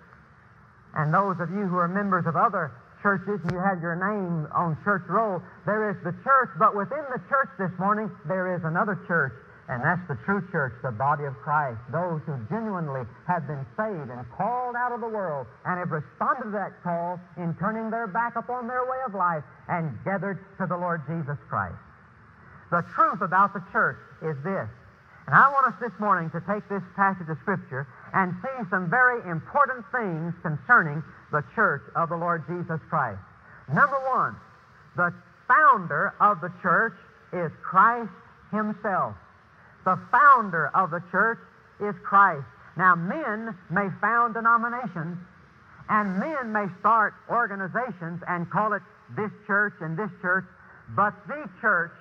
and 0.96 1.14
those 1.14 1.36
of 1.40 1.50
you 1.52 1.68
who 1.68 1.76
are 1.76 1.88
members 1.88 2.26
of 2.26 2.36
other 2.36 2.72
churches 3.06 3.38
you 3.54 3.62
have 3.62 3.86
your 3.86 3.94
name 3.94 4.50
on 4.50 4.74
church 4.82 5.06
roll. 5.06 5.38
There 5.70 5.94
is 5.94 5.98
the 6.02 6.10
church, 6.26 6.50
but 6.58 6.74
within 6.74 7.06
the 7.14 7.22
church 7.30 7.54
this 7.62 7.70
morning, 7.78 8.10
there 8.26 8.58
is 8.58 8.66
another 8.66 8.98
church. 9.06 9.38
And 9.70 9.78
that's 9.86 10.02
the 10.10 10.18
true 10.26 10.42
church, 10.50 10.74
the 10.82 10.90
body 10.90 11.26
of 11.26 11.38
Christ. 11.46 11.78
Those 11.94 12.26
who 12.26 12.34
genuinely 12.50 13.06
have 13.30 13.46
been 13.46 13.62
saved 13.78 14.10
and 14.10 14.26
called 14.34 14.74
out 14.74 14.90
of 14.90 15.06
the 15.06 15.10
world 15.10 15.46
and 15.70 15.78
have 15.78 15.94
responded 15.94 16.50
to 16.50 16.54
that 16.58 16.82
call 16.82 17.22
in 17.38 17.54
turning 17.62 17.94
their 17.94 18.10
back 18.10 18.38
upon 18.38 18.66
their 18.66 18.86
way 18.90 18.98
of 19.06 19.14
life 19.14 19.46
and 19.70 19.94
gathered 20.02 20.42
to 20.58 20.66
the 20.66 20.78
Lord 20.78 21.06
Jesus 21.06 21.38
Christ. 21.46 21.78
The 22.74 22.82
truth 22.98 23.22
about 23.22 23.54
the 23.54 23.62
church 23.70 24.02
is 24.26 24.38
this. 24.42 24.70
And 25.26 25.34
I 25.34 25.50
want 25.50 25.74
us 25.74 25.80
this 25.82 25.98
morning 26.00 26.30
to 26.32 26.42
take 26.46 26.70
this 26.70 26.84
passage 26.96 27.28
of 27.30 27.38
Scripture 27.42 27.88
and 28.14 28.34
see 28.44 28.70
some 28.70 28.90
very 28.90 29.28
important 29.30 29.84
things 29.92 30.34
concerning 30.44 31.02
the 31.32 31.44
church 31.56 31.82
of 31.96 32.10
the 32.10 32.16
Lord 32.16 32.44
Jesus 32.48 32.80
Christ. 32.90 33.20
Number 33.74 33.98
one, 34.06 34.36
the 34.96 35.12
founder 35.48 36.14
of 36.22 36.42
the 36.42 36.54
church 36.62 36.94
is 37.34 37.52
Christ 37.64 38.12
Himself. 38.52 39.16
The 39.84 39.98
founder 40.12 40.70
of 40.76 40.92
the 40.92 41.02
church 41.12 41.40
is 41.82 41.96
Christ. 42.04 42.46
Now, 42.78 42.96
men 42.96 43.58
may 43.72 43.90
found 44.02 44.36
denominations, 44.36 45.18
and 45.90 46.20
men 46.20 46.52
may 46.52 46.68
start 46.80 47.14
organizations 47.30 48.22
and 48.28 48.50
call 48.52 48.74
it 48.74 48.82
this 49.18 49.32
church 49.48 49.74
and 49.82 49.98
this 49.98 50.10
church, 50.22 50.46
but 50.96 51.14
the 51.28 51.50
church, 51.62 51.94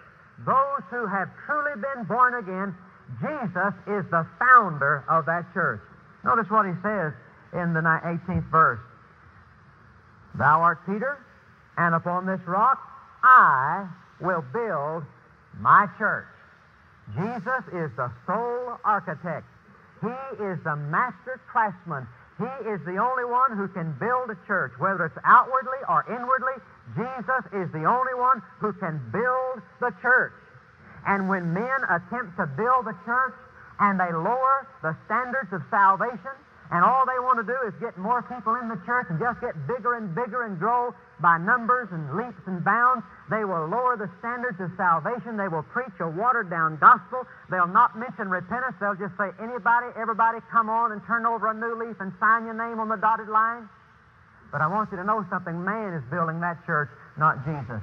those 0.45 0.83
who 0.91 1.07
have 1.07 1.29
truly 1.47 1.81
been 1.81 2.05
born 2.05 2.35
again, 2.35 2.75
Jesus 3.21 3.75
is 3.87 4.05
the 4.11 4.27
founder 4.39 5.05
of 5.09 5.27
that 5.27 5.53
church. 5.53 5.81
Notice 6.25 6.51
what 6.51 6.67
he 6.67 6.73
says 6.83 7.13
in 7.53 7.75
the 7.75 7.81
18th 7.81 8.51
verse. 8.51 8.81
Thou 10.35 10.61
art 10.61 10.79
Peter, 10.87 11.19
and 11.77 11.95
upon 11.95 12.27
this 12.27 12.41
rock 12.47 12.79
I 13.23 13.87
will 14.21 14.45
build 14.53 15.05
my 15.61 15.87
church. 15.99 16.27
Jesus 17.15 17.65
is 17.73 17.91
the 17.97 18.11
sole 18.27 18.79
architect. 18.85 19.47
He 20.01 20.43
is 20.43 20.59
the 20.65 20.77
master 20.77 21.41
craftsman. 21.47 22.09
He 22.39 22.69
is 22.69 22.81
the 22.85 22.97
only 22.97 23.25
one 23.25 23.57
who 23.57 23.69
can 23.69 23.95
build 24.01 24.31
a 24.31 24.37
church, 24.47 24.73
whether 24.79 25.07
it's 25.07 25.19
outwardly 25.25 25.79
or 25.89 26.05
inwardly. 26.09 26.59
Jesus 26.97 27.45
is 27.53 27.71
the 27.73 27.85
only 27.85 28.15
one 28.15 28.43
who 28.59 28.73
can 28.73 29.01
build 29.13 29.63
the 29.81 29.95
church. 30.03 30.33
And 31.07 31.29
when 31.29 31.53
men 31.53 31.81
attempt 31.89 32.37
to 32.39 32.47
build 32.47 32.87
the 32.87 32.97
church 33.05 33.37
and 33.81 34.01
they 34.01 34.13
lower 34.13 34.67
the 34.83 34.97
standards 35.07 35.53
of 35.53 35.63
salvation, 35.71 36.33
and 36.73 36.81
all 36.83 37.05
they 37.05 37.21
want 37.21 37.39
to 37.39 37.47
do 37.47 37.55
is 37.69 37.75
get 37.77 37.95
more 38.01 38.25
people 38.25 38.57
in 38.57 38.73
the 38.73 38.81
church 38.89 39.07
and 39.13 39.21
just 39.21 39.39
get 39.41 39.53
bigger 39.69 39.95
and 40.01 40.15
bigger 40.15 40.49
and 40.49 40.59
grow 40.59 40.95
by 41.21 41.37
numbers 41.37 41.93
and 41.93 42.17
leaps 42.17 42.41
and 42.49 42.65
bounds. 42.65 43.05
They 43.29 43.45
will 43.45 43.69
lower 43.69 44.01
the 44.01 44.09
standards 44.19 44.59
of 44.59 44.73
salvation. 44.77 45.37
They 45.37 45.49
will 45.49 45.63
preach 45.63 45.93
a 46.01 46.09
watered 46.09 46.49
down 46.49 46.81
gospel. 46.81 47.29
They'll 47.53 47.69
not 47.69 47.99
mention 47.99 48.33
repentance. 48.33 48.75
They'll 48.81 48.97
just 48.97 49.13
say, 49.21 49.31
anybody, 49.39 49.93
everybody, 49.95 50.41
come 50.51 50.73
on 50.73 50.93
and 50.93 51.05
turn 51.05 51.27
over 51.27 51.53
a 51.53 51.55
new 51.55 51.77
leaf 51.77 52.01
and 52.01 52.13
sign 52.19 52.49
your 52.49 52.57
name 52.57 52.81
on 52.81 52.89
the 52.89 52.97
dotted 52.97 53.29
line. 53.29 53.69
But 54.51 54.63
I 54.63 54.67
want 54.67 54.91
you 54.91 54.97
to 54.97 55.05
know 55.05 55.25
something. 55.29 55.53
Man 55.53 55.93
is 55.93 56.03
building 56.11 56.41
that 56.41 56.65
church, 56.65 56.89
not 57.19 57.45
Jesus. 57.45 57.83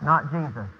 Not 0.00 0.30
Jesus. 0.30 0.70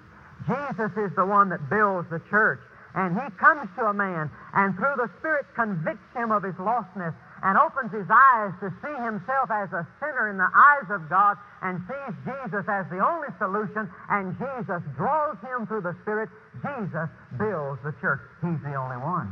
Jesus 0.47 0.91
is 0.95 1.11
the 1.15 1.25
one 1.25 1.49
that 1.49 1.69
builds 1.69 2.09
the 2.09 2.21
church. 2.29 2.59
And 2.95 3.13
he 3.13 3.27
comes 3.37 3.69
to 3.77 3.85
a 3.85 3.93
man 3.93 4.31
and 4.53 4.73
through 4.75 4.97
the 4.97 5.09
Spirit 5.19 5.45
convicts 5.55 6.09
him 6.15 6.31
of 6.31 6.41
his 6.41 6.55
lostness 6.55 7.13
and 7.43 7.57
opens 7.57 7.91
his 7.93 8.07
eyes 8.09 8.51
to 8.59 8.73
see 8.81 8.95
himself 9.03 9.47
as 9.51 9.71
a 9.71 9.87
sinner 10.01 10.27
in 10.29 10.37
the 10.37 10.49
eyes 10.49 10.89
of 10.89 11.07
God 11.07 11.37
and 11.61 11.79
sees 11.87 12.15
Jesus 12.25 12.65
as 12.67 12.83
the 12.91 12.99
only 12.99 13.29
solution, 13.37 13.87
and 14.09 14.35
Jesus 14.35 14.83
draws 14.97 15.37
him 15.39 15.67
through 15.67 15.81
the 15.81 15.95
Spirit. 16.01 16.29
Jesus 16.59 17.07
builds 17.37 17.79
the 17.83 17.93
church. 18.01 18.19
He's 18.41 18.59
the 18.63 18.75
only 18.75 18.97
one. 18.97 19.31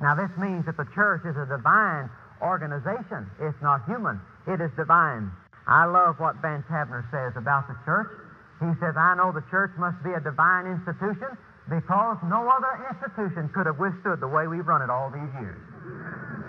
Now, 0.00 0.14
this 0.14 0.30
means 0.38 0.66
that 0.66 0.76
the 0.76 0.86
church 0.94 1.26
is 1.26 1.34
a 1.34 1.46
divine 1.46 2.10
organization. 2.40 3.26
It's 3.40 3.58
not 3.62 3.84
human, 3.86 4.20
it 4.46 4.60
is 4.60 4.70
divine. 4.76 5.30
I 5.66 5.84
love 5.84 6.16
what 6.18 6.36
Vance 6.40 6.64
Havner 6.70 7.02
says 7.10 7.34
about 7.36 7.66
the 7.66 7.74
church. 7.84 8.08
He 8.60 8.70
says, 8.80 8.96
I 8.96 9.14
know 9.14 9.30
the 9.30 9.44
church 9.50 9.70
must 9.78 10.02
be 10.02 10.10
a 10.10 10.20
divine 10.20 10.66
institution 10.66 11.30
because 11.68 12.18
no 12.26 12.48
other 12.48 12.74
institution 12.90 13.48
could 13.54 13.66
have 13.66 13.78
withstood 13.78 14.20
the 14.20 14.26
way 14.26 14.48
we've 14.48 14.66
run 14.66 14.82
it 14.82 14.90
all 14.90 15.10
these 15.10 15.30
years. 15.38 15.60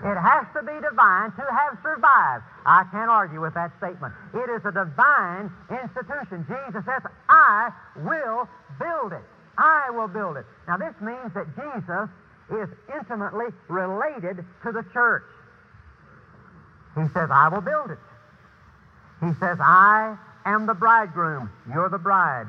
It 0.02 0.16
has 0.16 0.46
to 0.56 0.62
be 0.64 0.72
divine 0.80 1.30
to 1.36 1.44
have 1.44 1.76
survived. 1.82 2.44
I 2.64 2.84
can't 2.90 3.10
argue 3.10 3.40
with 3.40 3.54
that 3.54 3.70
statement. 3.76 4.14
It 4.32 4.48
is 4.48 4.64
a 4.64 4.72
divine 4.72 5.52
institution. 5.68 6.46
Jesus 6.48 6.84
says, 6.88 7.02
I 7.28 7.70
will 7.96 8.48
build 8.80 9.12
it. 9.12 9.22
I 9.58 9.90
will 9.90 10.08
build 10.08 10.38
it. 10.38 10.46
Now, 10.66 10.78
this 10.78 10.94
means 11.02 11.34
that 11.34 11.46
Jesus 11.54 12.08
is 12.50 12.68
intimately 12.96 13.46
related 13.68 14.44
to 14.64 14.72
the 14.72 14.84
church. 14.92 15.22
He 16.96 17.06
says, 17.12 17.28
I 17.30 17.48
will 17.48 17.60
build 17.60 17.90
it. 17.90 17.98
He 19.20 19.32
says, 19.38 19.58
I 19.60 20.16
am 20.54 20.66
the 20.66 20.74
bridegroom. 20.74 21.50
You're 21.72 21.88
the 21.88 21.98
bride. 21.98 22.46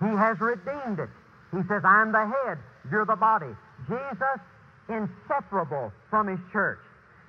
He 0.00 0.08
has 0.08 0.38
redeemed 0.40 0.98
it. 0.98 1.10
He 1.52 1.62
says, 1.68 1.82
I'm 1.84 2.12
the 2.12 2.26
head, 2.26 2.58
you're 2.90 3.06
the 3.06 3.16
body. 3.16 3.54
Jesus, 3.88 4.40
inseparable 4.88 5.92
from 6.10 6.28
his 6.28 6.40
church. 6.52 6.78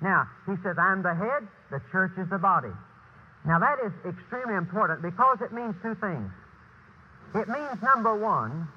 Now, 0.01 0.27
he 0.45 0.53
says, 0.63 0.77
I'm 0.77 1.01
the 1.01 1.13
head, 1.13 1.47
the 1.71 1.81
church 1.91 2.11
is 2.17 2.29
the 2.29 2.37
body. 2.37 2.73
Now, 3.45 3.59
that 3.59 3.77
is 3.85 3.91
extremely 4.05 4.55
important 4.55 5.01
because 5.01 5.39
it 5.41 5.53
means 5.53 5.75
two 5.81 5.95
things. 5.95 6.29
It 7.35 7.47
means, 7.47 7.81
number 7.81 8.15
one, 8.15 8.67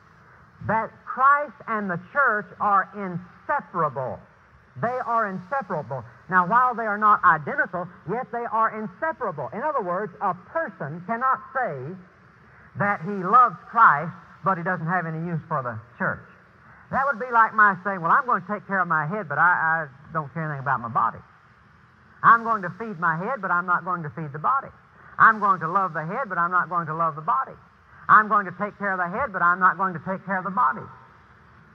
that 0.66 0.90
Christ 1.04 1.56
and 1.66 1.90
the 1.90 2.00
church 2.12 2.46
are 2.60 2.88
inseparable. 2.94 4.18
They 4.80 4.98
are 5.06 5.26
inseparable. 5.26 6.04
Now, 6.30 6.46
while 6.46 6.74
they 6.74 6.86
are 6.86 6.98
not 6.98 7.24
identical, 7.24 7.88
yet 8.08 8.30
they 8.30 8.46
are 8.52 8.70
inseparable. 8.78 9.50
In 9.52 9.62
other 9.62 9.82
words, 9.82 10.12
a 10.22 10.34
person 10.34 11.02
cannot 11.06 11.40
say 11.54 11.74
that 12.78 13.02
he 13.02 13.10
loves 13.10 13.56
Christ 13.68 14.14
but 14.44 14.56
he 14.56 14.64
doesn't 14.64 14.86
have 14.86 15.06
any 15.06 15.20
use 15.26 15.40
for 15.48 15.62
the 15.62 15.76
church. 15.98 16.24
That 16.90 17.06
would 17.06 17.20
be 17.20 17.30
like 17.30 17.54
my 17.54 17.76
saying, 17.84 18.00
Well, 18.00 18.10
I'm 18.10 18.26
going 18.26 18.42
to 18.42 18.48
take 18.48 18.66
care 18.66 18.80
of 18.80 18.88
my 18.88 19.06
head, 19.06 19.28
but 19.28 19.38
I, 19.38 19.86
I 19.86 20.12
don't 20.12 20.32
care 20.34 20.44
anything 20.44 20.60
about 20.60 20.80
my 20.80 20.88
body. 20.88 21.20
I'm 22.22 22.42
going 22.42 22.62
to 22.62 22.70
feed 22.78 22.98
my 22.98 23.16
head, 23.16 23.40
but 23.40 23.50
I'm 23.50 23.64
not 23.64 23.84
going 23.84 24.02
to 24.02 24.10
feed 24.10 24.32
the 24.32 24.42
body. 24.42 24.68
I'm 25.18 25.38
going 25.38 25.60
to 25.60 25.68
love 25.68 25.92
the 25.92 26.04
head, 26.04 26.28
but 26.28 26.38
I'm 26.38 26.50
not 26.50 26.68
going 26.68 26.86
to 26.88 26.94
love 26.94 27.14
the 27.14 27.24
body. 27.24 27.56
I'm 28.08 28.28
going 28.28 28.46
to 28.46 28.54
take 28.58 28.76
care 28.78 28.92
of 28.92 28.98
the 28.98 29.08
head, 29.08 29.32
but 29.32 29.40
I'm 29.40 29.60
not 29.60 29.76
going 29.76 29.94
to 29.94 30.02
take 30.02 30.24
care 30.26 30.38
of 30.38 30.44
the 30.44 30.50
body. 30.50 30.84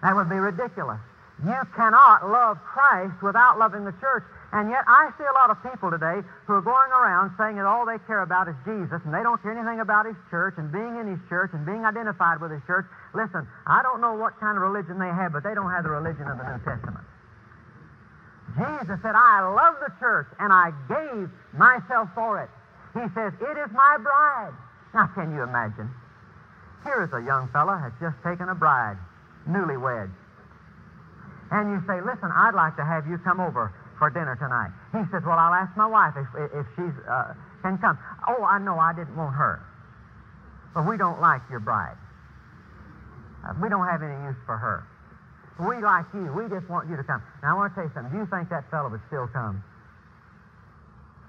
That 0.04 0.16
would 0.16 0.30
be 0.30 0.36
ridiculous. 0.36 1.00
You 1.44 1.60
cannot 1.76 2.32
love 2.32 2.58
Christ 2.64 3.20
without 3.20 3.60
loving 3.60 3.84
the 3.84 3.92
church. 4.00 4.24
And 4.56 4.72
yet, 4.72 4.88
I 4.88 5.12
see 5.20 5.28
a 5.28 5.36
lot 5.36 5.52
of 5.52 5.60
people 5.60 5.92
today 5.92 6.24
who 6.48 6.54
are 6.56 6.64
going 6.64 6.92
around 6.96 7.36
saying 7.36 7.60
that 7.60 7.68
all 7.68 7.84
they 7.84 8.00
care 8.08 8.24
about 8.24 8.48
is 8.48 8.56
Jesus 8.64 9.04
and 9.04 9.12
they 9.12 9.20
don't 9.20 9.42
care 9.44 9.52
anything 9.52 9.84
about 9.84 10.08
His 10.08 10.16
church 10.32 10.56
and 10.56 10.72
being 10.72 10.96
in 10.96 11.12
His 11.12 11.20
church 11.28 11.52
and 11.52 11.68
being 11.68 11.84
identified 11.84 12.40
with 12.40 12.56
His 12.56 12.64
church. 12.64 12.88
Listen, 13.12 13.44
I 13.68 13.84
don't 13.84 14.00
know 14.00 14.16
what 14.16 14.40
kind 14.40 14.56
of 14.56 14.64
religion 14.64 14.96
they 14.96 15.12
have, 15.12 15.36
but 15.36 15.44
they 15.44 15.52
don't 15.52 15.72
have 15.76 15.84
the 15.84 15.92
religion 15.92 16.24
of 16.24 16.40
the 16.40 16.48
New 16.48 16.64
Testament. 16.64 17.04
Jesus 18.56 18.96
said, 19.04 19.20
I 19.20 19.44
love 19.44 19.76
the 19.84 19.92
church 20.00 20.32
and 20.40 20.54
I 20.56 20.72
gave 20.88 21.28
myself 21.52 22.08
for 22.16 22.40
it. 22.40 22.50
He 22.96 23.04
says, 23.12 23.36
It 23.44 23.58
is 23.60 23.72
my 23.76 24.00
bride. 24.00 24.56
Now, 24.96 25.12
can 25.12 25.36
you 25.36 25.44
imagine? 25.44 25.92
Here 26.88 27.04
is 27.04 27.12
a 27.12 27.20
young 27.20 27.52
fellow 27.52 27.76
has 27.76 27.92
just 28.00 28.16
taken 28.24 28.48
a 28.48 28.56
bride, 28.56 28.96
newlywed. 29.50 30.08
And 31.52 31.72
you 31.72 31.84
say, 31.88 32.02
Listen, 32.02 32.32
I'd 32.34 32.56
like 32.56 32.76
to 32.78 32.86
have 32.86 33.06
you 33.08 33.18
come 33.20 33.40
over 33.40 33.74
for 33.98 34.10
dinner 34.10 34.36
tonight. 34.36 34.72
He 34.92 35.04
says, 35.12 35.24
Well, 35.26 35.38
I'll 35.38 35.54
ask 35.54 35.76
my 35.78 35.88
wife 35.88 36.14
if, 36.18 36.28
if 36.52 36.66
she 36.76 36.86
uh, 37.10 37.34
can 37.62 37.78
come. 37.78 37.98
Oh, 38.28 38.44
I 38.44 38.60
know 38.60 38.80
I 38.80 38.94
didn't 38.94 39.16
want 39.16 39.36
her. 39.36 39.62
But 40.74 40.88
we 40.88 40.98
don't 40.98 41.22
like 41.22 41.42
your 41.50 41.60
bride. 41.62 41.98
Uh, 43.46 43.54
we 43.62 43.70
don't 43.70 43.88
have 43.88 44.02
any 44.02 44.18
use 44.26 44.42
for 44.46 44.58
her. 44.58 44.84
We 45.60 45.80
like 45.80 46.06
you. 46.14 46.34
We 46.36 46.50
just 46.50 46.68
want 46.68 46.90
you 46.90 46.98
to 46.98 47.04
come. 47.04 47.24
Now, 47.42 47.56
I 47.56 47.56
want 47.56 47.72
to 47.72 47.76
tell 47.76 47.88
you 47.88 47.94
something. 47.96 48.12
Do 48.12 48.20
you 48.20 48.28
think 48.28 48.50
that 48.50 48.70
fellow 48.70 48.90
would 48.90 49.06
still 49.08 49.28
come? 49.32 49.64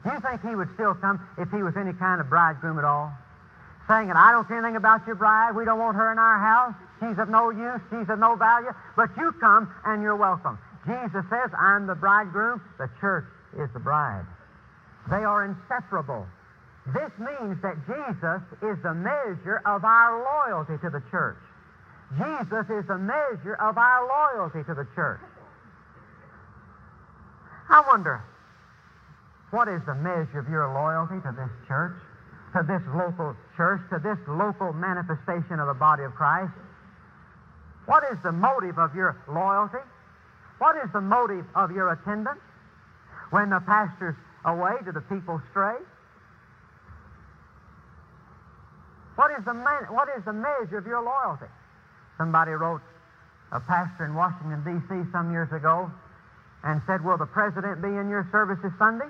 Do 0.03 0.11
you 0.11 0.21
think 0.21 0.43
he 0.43 0.55
would 0.55 0.73
still 0.75 0.95
come 0.95 1.21
if 1.39 1.51
he 1.51 1.63
was 1.63 1.77
any 1.77 1.93
kind 1.93 2.21
of 2.21 2.29
bridegroom 2.29 2.79
at 2.79 2.85
all? 2.85 3.13
Saying 3.87 4.09
that 4.09 4.17
I 4.17 4.33
don't 4.33 4.47
care 4.49 4.59
anything 4.59 4.77
about 4.77 5.07
your 5.07 5.15
bride. 5.15 5.55
We 5.55 5.65
don't 5.65 5.79
want 5.79 5.95
her 5.95 6.11
in 6.11 6.19
our 6.19 6.39
house. 6.39 6.75
She's 7.01 7.19
of 7.19 7.29
no 7.29 7.51
use. 7.51 7.81
She's 7.91 8.09
of 8.09 8.19
no 8.19 8.37
value. 8.37 8.73
But 8.97 9.11
you 9.17 9.33
come 9.41 9.73
and 9.85 10.03
you're 10.03 10.17
welcome. 10.17 10.59
Jesus 10.87 11.25
says, 11.29 11.51
I'm 11.59 11.87
the 11.87 11.95
bridegroom, 11.95 12.61
the 12.79 12.89
church 13.01 13.27
is 13.59 13.69
the 13.75 13.81
bride. 13.81 14.25
They 15.11 15.25
are 15.25 15.45
inseparable. 15.45 16.27
This 16.95 17.11
means 17.19 17.61
that 17.63 17.75
Jesus 17.87 18.43
is 18.63 18.79
the 18.83 18.95
measure 18.95 19.61
of 19.67 19.85
our 19.85 20.23
loyalty 20.23 20.79
to 20.83 20.91
the 20.91 21.03
church. 21.11 21.37
Jesus 22.15 22.71
is 22.71 22.87
the 22.87 22.99
measure 22.99 23.57
of 23.61 23.77
our 23.77 24.07
loyalty 24.07 24.63
to 24.63 24.75
the 24.75 24.87
church. 24.95 25.21
I 27.69 27.83
wonder, 27.89 28.23
What 29.51 29.69
is 29.69 29.81
the 29.87 29.95
measure 29.95 30.39
of 30.39 30.49
your 30.49 30.73
loyalty 30.73 31.21
to 31.23 31.33
this 31.35 31.51
church, 31.67 31.97
to 32.55 32.63
this 32.63 32.83
local 32.95 33.35
church, 33.57 33.81
to 33.91 33.99
this 33.99 34.19
local 34.29 34.73
manifestation 34.73 35.59
of 35.59 35.67
the 35.67 35.75
body 35.75 36.05
of 36.05 36.15
Christ? 36.15 36.53
What 37.87 38.05
is 38.11 38.19
the 38.23 38.33
motive 38.33 38.79
of 38.79 38.95
your 38.95 39.17
loyalty? 39.29 39.83
What 40.59 40.77
is 40.77 40.91
the 40.93 41.01
motive 41.01 41.45
of 41.55 41.71
your 41.71 41.93
attendance? 41.93 42.41
When 43.31 43.51
the 43.51 43.61
pastor's 43.61 44.15
away, 44.45 44.73
do 44.85 44.93
the 44.93 45.01
people 45.03 45.41
stray? 45.51 45.77
What 49.17 49.31
is 49.39 49.45
the, 49.45 49.55
man, 49.55 49.89
what 49.91 50.09
is 50.17 50.25
the 50.25 50.33
measure 50.33 50.79
of 50.79 50.87
your 50.87 51.03
loyalty? 51.03 51.51
Somebody 52.19 52.53
wrote 52.53 52.83
a 53.53 53.61
pastor 53.61 54.05
in 54.05 54.15
Washington, 54.15 54.63
D.C. 54.65 55.11
some 55.13 55.33
years 55.33 55.51
ago 55.53 55.91
and 56.65 56.83
said, 56.87 57.05
Will 57.05 57.17
the 57.17 57.27
president 57.27 57.81
be 57.81 57.89
in 57.89 58.09
your 58.09 58.29
service 58.33 58.59
this 58.63 58.73
Sunday? 58.79 59.09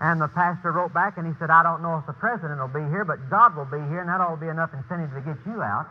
And 0.00 0.20
the 0.20 0.28
pastor 0.28 0.72
wrote 0.72 0.92
back 0.92 1.16
and 1.16 1.26
he 1.26 1.32
said, 1.38 1.50
I 1.50 1.62
don't 1.62 1.82
know 1.82 1.96
if 1.98 2.06
the 2.06 2.12
president 2.12 2.60
will 2.60 2.68
be 2.68 2.84
here, 2.90 3.04
but 3.04 3.30
God 3.30 3.56
will 3.56 3.64
be 3.64 3.80
here, 3.88 4.00
and 4.00 4.08
that 4.08 4.20
ought 4.20 4.36
to 4.36 4.40
be 4.40 4.48
enough 4.48 4.70
incentive 4.74 5.10
to 5.14 5.20
get 5.20 5.38
you 5.46 5.62
out. 5.62 5.86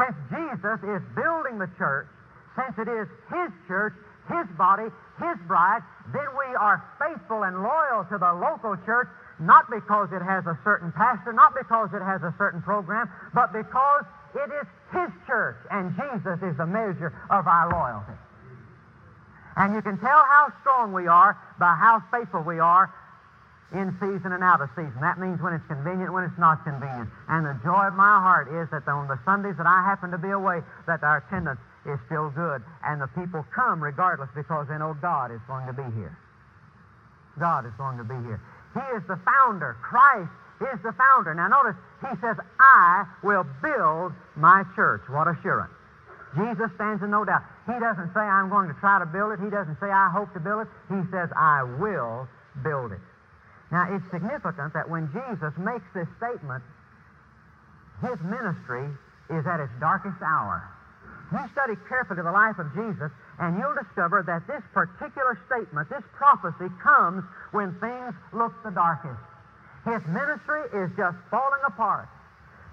Since 0.00 0.16
Jesus 0.32 0.80
is 0.80 1.02
building 1.12 1.60
the 1.60 1.68
church, 1.76 2.08
since 2.56 2.72
it 2.80 2.88
is 2.88 3.06
His 3.28 3.50
church, 3.68 3.92
His 4.32 4.48
body, 4.56 4.88
His 5.20 5.36
bride, 5.46 5.84
then 6.12 6.26
we 6.32 6.56
are 6.56 6.80
faithful 6.96 7.44
and 7.44 7.60
loyal 7.60 8.08
to 8.08 8.16
the 8.16 8.32
local 8.32 8.76
church, 8.88 9.08
not 9.38 9.68
because 9.68 10.08
it 10.12 10.24
has 10.24 10.46
a 10.46 10.56
certain 10.64 10.92
pastor, 10.92 11.32
not 11.32 11.52
because 11.54 11.92
it 11.92 12.02
has 12.02 12.22
a 12.22 12.34
certain 12.38 12.62
program, 12.62 13.10
but 13.34 13.52
because 13.52 14.04
it 14.34 14.48
is 14.48 14.66
His 14.92 15.10
church, 15.26 15.60
and 15.70 15.92
Jesus 15.92 16.40
is 16.40 16.56
the 16.56 16.66
measure 16.66 17.12
of 17.28 17.46
our 17.46 17.68
loyalty. 17.68 18.16
And 19.56 19.74
you 19.74 19.82
can 19.82 19.98
tell 19.98 20.24
how 20.24 20.52
strong 20.60 20.92
we 20.92 21.06
are 21.06 21.36
by 21.58 21.74
how 21.74 22.02
faithful 22.10 22.42
we 22.42 22.58
are 22.58 22.88
in 23.72 23.94
season 24.02 24.34
and 24.34 24.42
out 24.42 24.60
of 24.60 24.68
season. 24.74 24.98
That 25.00 25.18
means 25.18 25.40
when 25.40 25.54
it's 25.54 25.66
convenient, 25.66 26.12
when 26.12 26.24
it's 26.24 26.38
not 26.38 26.64
convenient. 26.66 27.08
And 27.28 27.46
the 27.46 27.54
joy 27.62 27.86
of 27.86 27.94
my 27.94 28.18
heart 28.18 28.50
is 28.50 28.66
that 28.74 28.86
on 28.90 29.06
the 29.06 29.18
Sundays 29.24 29.54
that 29.58 29.66
I 29.66 29.86
happen 29.86 30.10
to 30.10 30.18
be 30.18 30.30
away, 30.30 30.60
that 30.86 31.02
our 31.02 31.22
attendance 31.22 31.60
is 31.86 31.98
still 32.06 32.30
good. 32.30 32.62
And 32.82 33.00
the 33.00 33.08
people 33.14 33.46
come 33.54 33.82
regardless 33.82 34.28
because 34.34 34.66
they 34.66 34.78
know 34.78 34.94
God 34.98 35.30
is 35.30 35.40
going 35.46 35.66
to 35.66 35.72
be 35.72 35.86
here. 35.94 36.18
God 37.38 37.64
is 37.64 37.72
going 37.78 37.96
to 37.98 38.04
be 38.04 38.18
here. 38.26 38.42
He 38.74 38.84
is 38.98 39.02
the 39.06 39.18
founder. 39.22 39.78
Christ 39.82 40.30
is 40.60 40.78
the 40.82 40.92
founder. 40.92 41.34
Now 41.34 41.48
notice, 41.48 41.78
he 42.02 42.12
says, 42.20 42.36
I 42.58 43.06
will 43.22 43.46
build 43.62 44.12
my 44.36 44.64
church. 44.74 45.02
What 45.08 45.28
assurance. 45.28 45.72
Jesus 46.36 46.70
stands 46.74 47.02
in 47.02 47.10
no 47.10 47.24
doubt. 47.24 47.42
He 47.66 47.74
doesn't 47.78 48.14
say, 48.14 48.20
I'm 48.20 48.50
going 48.50 48.68
to 48.68 48.74
try 48.78 48.98
to 48.98 49.06
build 49.06 49.32
it. 49.32 49.40
He 49.42 49.50
doesn't 49.50 49.78
say, 49.80 49.90
I 49.90 50.10
hope 50.10 50.32
to 50.34 50.40
build 50.40 50.62
it. 50.62 50.68
He 50.86 51.02
says, 51.10 51.30
I 51.34 51.62
will 51.64 52.28
build 52.62 52.92
it. 52.92 53.02
Now, 53.70 53.86
it's 53.94 54.04
significant 54.10 54.74
that 54.74 54.88
when 54.90 55.06
Jesus 55.14 55.54
makes 55.58 55.86
this 55.94 56.08
statement, 56.18 56.62
his 58.02 58.18
ministry 58.26 58.86
is 59.30 59.46
at 59.46 59.60
its 59.60 59.72
darkest 59.78 60.18
hour. 60.22 60.66
You 61.30 61.38
study 61.52 61.78
carefully 61.88 62.22
the 62.22 62.32
life 62.34 62.58
of 62.58 62.74
Jesus, 62.74 63.12
and 63.38 63.56
you'll 63.56 63.78
discover 63.78 64.26
that 64.26 64.46
this 64.50 64.62
particular 64.74 65.38
statement, 65.46 65.88
this 65.88 66.02
prophecy, 66.18 66.66
comes 66.82 67.22
when 67.52 67.70
things 67.78 68.14
look 68.32 68.50
the 68.64 68.74
darkest. 68.74 69.22
His 69.86 70.02
ministry 70.10 70.66
is 70.74 70.90
just 70.96 71.16
falling 71.30 71.62
apart. 71.66 72.08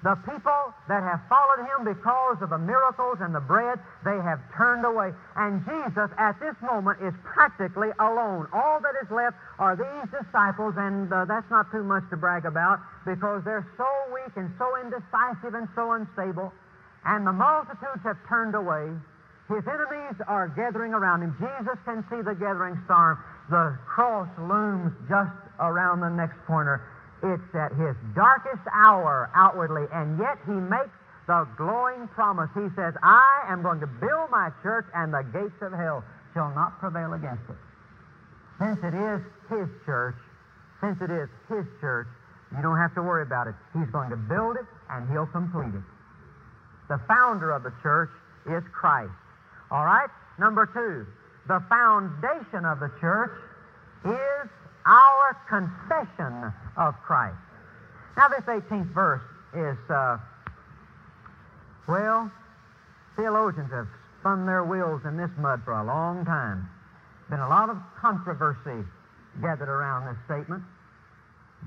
The 0.03 0.13
people 0.29 0.61
that 0.87 1.01
have 1.01 1.21
followed 1.25 1.65
him 1.65 1.81
because 1.89 2.37
of 2.41 2.53
the 2.53 2.61
miracles 2.61 3.17
and 3.19 3.33
the 3.33 3.41
bread, 3.41 3.81
they 4.05 4.17
have 4.21 4.37
turned 4.53 4.85
away. 4.85 5.09
And 5.35 5.65
Jesus, 5.65 6.09
at 6.21 6.37
this 6.39 6.53
moment, 6.61 7.01
is 7.01 7.13
practically 7.25 7.89
alone. 7.97 8.45
All 8.53 8.77
that 8.77 8.93
is 9.01 9.09
left 9.09 9.37
are 9.57 9.73
these 9.73 10.07
disciples, 10.13 10.75
and 10.77 11.11
uh, 11.11 11.25
that's 11.25 11.49
not 11.49 11.71
too 11.71 11.83
much 11.83 12.05
to 12.11 12.17
brag 12.17 12.45
about 12.45 12.77
because 13.09 13.41
they're 13.43 13.65
so 13.75 13.89
weak 14.13 14.37
and 14.37 14.53
so 14.61 14.69
indecisive 14.77 15.57
and 15.57 15.67
so 15.73 15.91
unstable. 15.97 16.53
And 17.05 17.25
the 17.25 17.33
multitudes 17.33 18.05
have 18.05 18.17
turned 18.29 18.53
away. 18.53 18.93
His 19.49 19.63
enemies 19.65 20.21
are 20.27 20.51
gathering 20.53 20.93
around 20.93 21.23
him. 21.23 21.33
Jesus 21.39 21.79
can 21.85 22.05
see 22.11 22.21
the 22.21 22.35
gathering 22.35 22.77
storm. 22.85 23.17
The 23.49 23.79
cross 23.87 24.27
looms 24.37 24.91
just 25.09 25.31
around 25.59 26.01
the 26.01 26.09
next 26.09 26.37
corner. 26.45 26.83
It's 27.23 27.55
at 27.55 27.73
his 27.73 27.95
darkest 28.15 28.61
hour 28.73 29.29
outwardly, 29.33 29.85
and 29.91 30.19
yet 30.19 30.37
he 30.45 30.53
makes 30.53 30.93
the 31.25 31.47
glowing 31.57 32.07
promise. 32.09 32.49
He 32.53 32.69
says, 32.75 32.93
I 33.03 33.45
am 33.49 33.61
going 33.61 33.79
to 33.79 33.87
build 33.87 34.29
my 34.29 34.51
church, 34.61 34.85
and 34.93 35.13
the 35.13 35.23
gates 35.33 35.59
of 35.61 35.73
hell 35.73 36.03
shall 36.33 36.53
not 36.53 36.79
prevail 36.79 37.13
against 37.13 37.43
it. 37.49 37.57
Since 38.59 38.79
it 38.83 38.93
is 38.93 39.21
his 39.49 39.67
church, 39.85 40.15
since 40.81 41.01
it 41.01 41.09
is 41.09 41.29
his 41.49 41.65
church, 41.81 42.07
you 42.55 42.61
don't 42.61 42.77
have 42.77 42.93
to 42.95 43.01
worry 43.01 43.23
about 43.23 43.47
it. 43.47 43.55
He's 43.73 43.89
going 43.89 44.09
to 44.09 44.15
build 44.15 44.55
it, 44.55 44.65
and 44.89 45.09
he'll 45.09 45.27
complete 45.27 45.73
it. 45.73 45.83
The 46.87 47.01
founder 47.07 47.51
of 47.51 47.63
the 47.63 47.73
church 47.81 48.09
is 48.45 48.63
Christ. 48.71 49.11
All 49.71 49.83
right? 49.83 50.09
Number 50.39 50.65
two, 50.65 51.05
the 51.47 51.61
foundation 51.67 52.63
of 52.63 52.79
the 52.79 52.91
church 53.01 53.31
is 54.05 54.49
our 54.87 55.35
confession 55.51 56.53
of 56.77 56.95
Christ. 57.03 57.35
Now, 58.15 58.29
this 58.29 58.41
18th 58.47 58.93
verse 58.93 59.21
is, 59.53 59.77
uh, 59.91 60.17
well, 61.87 62.31
theologians 63.15 63.69
have 63.71 63.87
spun 64.19 64.45
their 64.45 64.63
wheels 64.63 65.01
in 65.05 65.17
this 65.17 65.29
mud 65.37 65.61
for 65.63 65.73
a 65.73 65.83
long 65.83 66.25
time. 66.25 66.69
Been 67.29 67.39
a 67.39 67.49
lot 67.49 67.69
of 67.69 67.77
controversy 67.99 68.87
gathered 69.41 69.69
around 69.69 70.07
this 70.07 70.17
statement. 70.25 70.63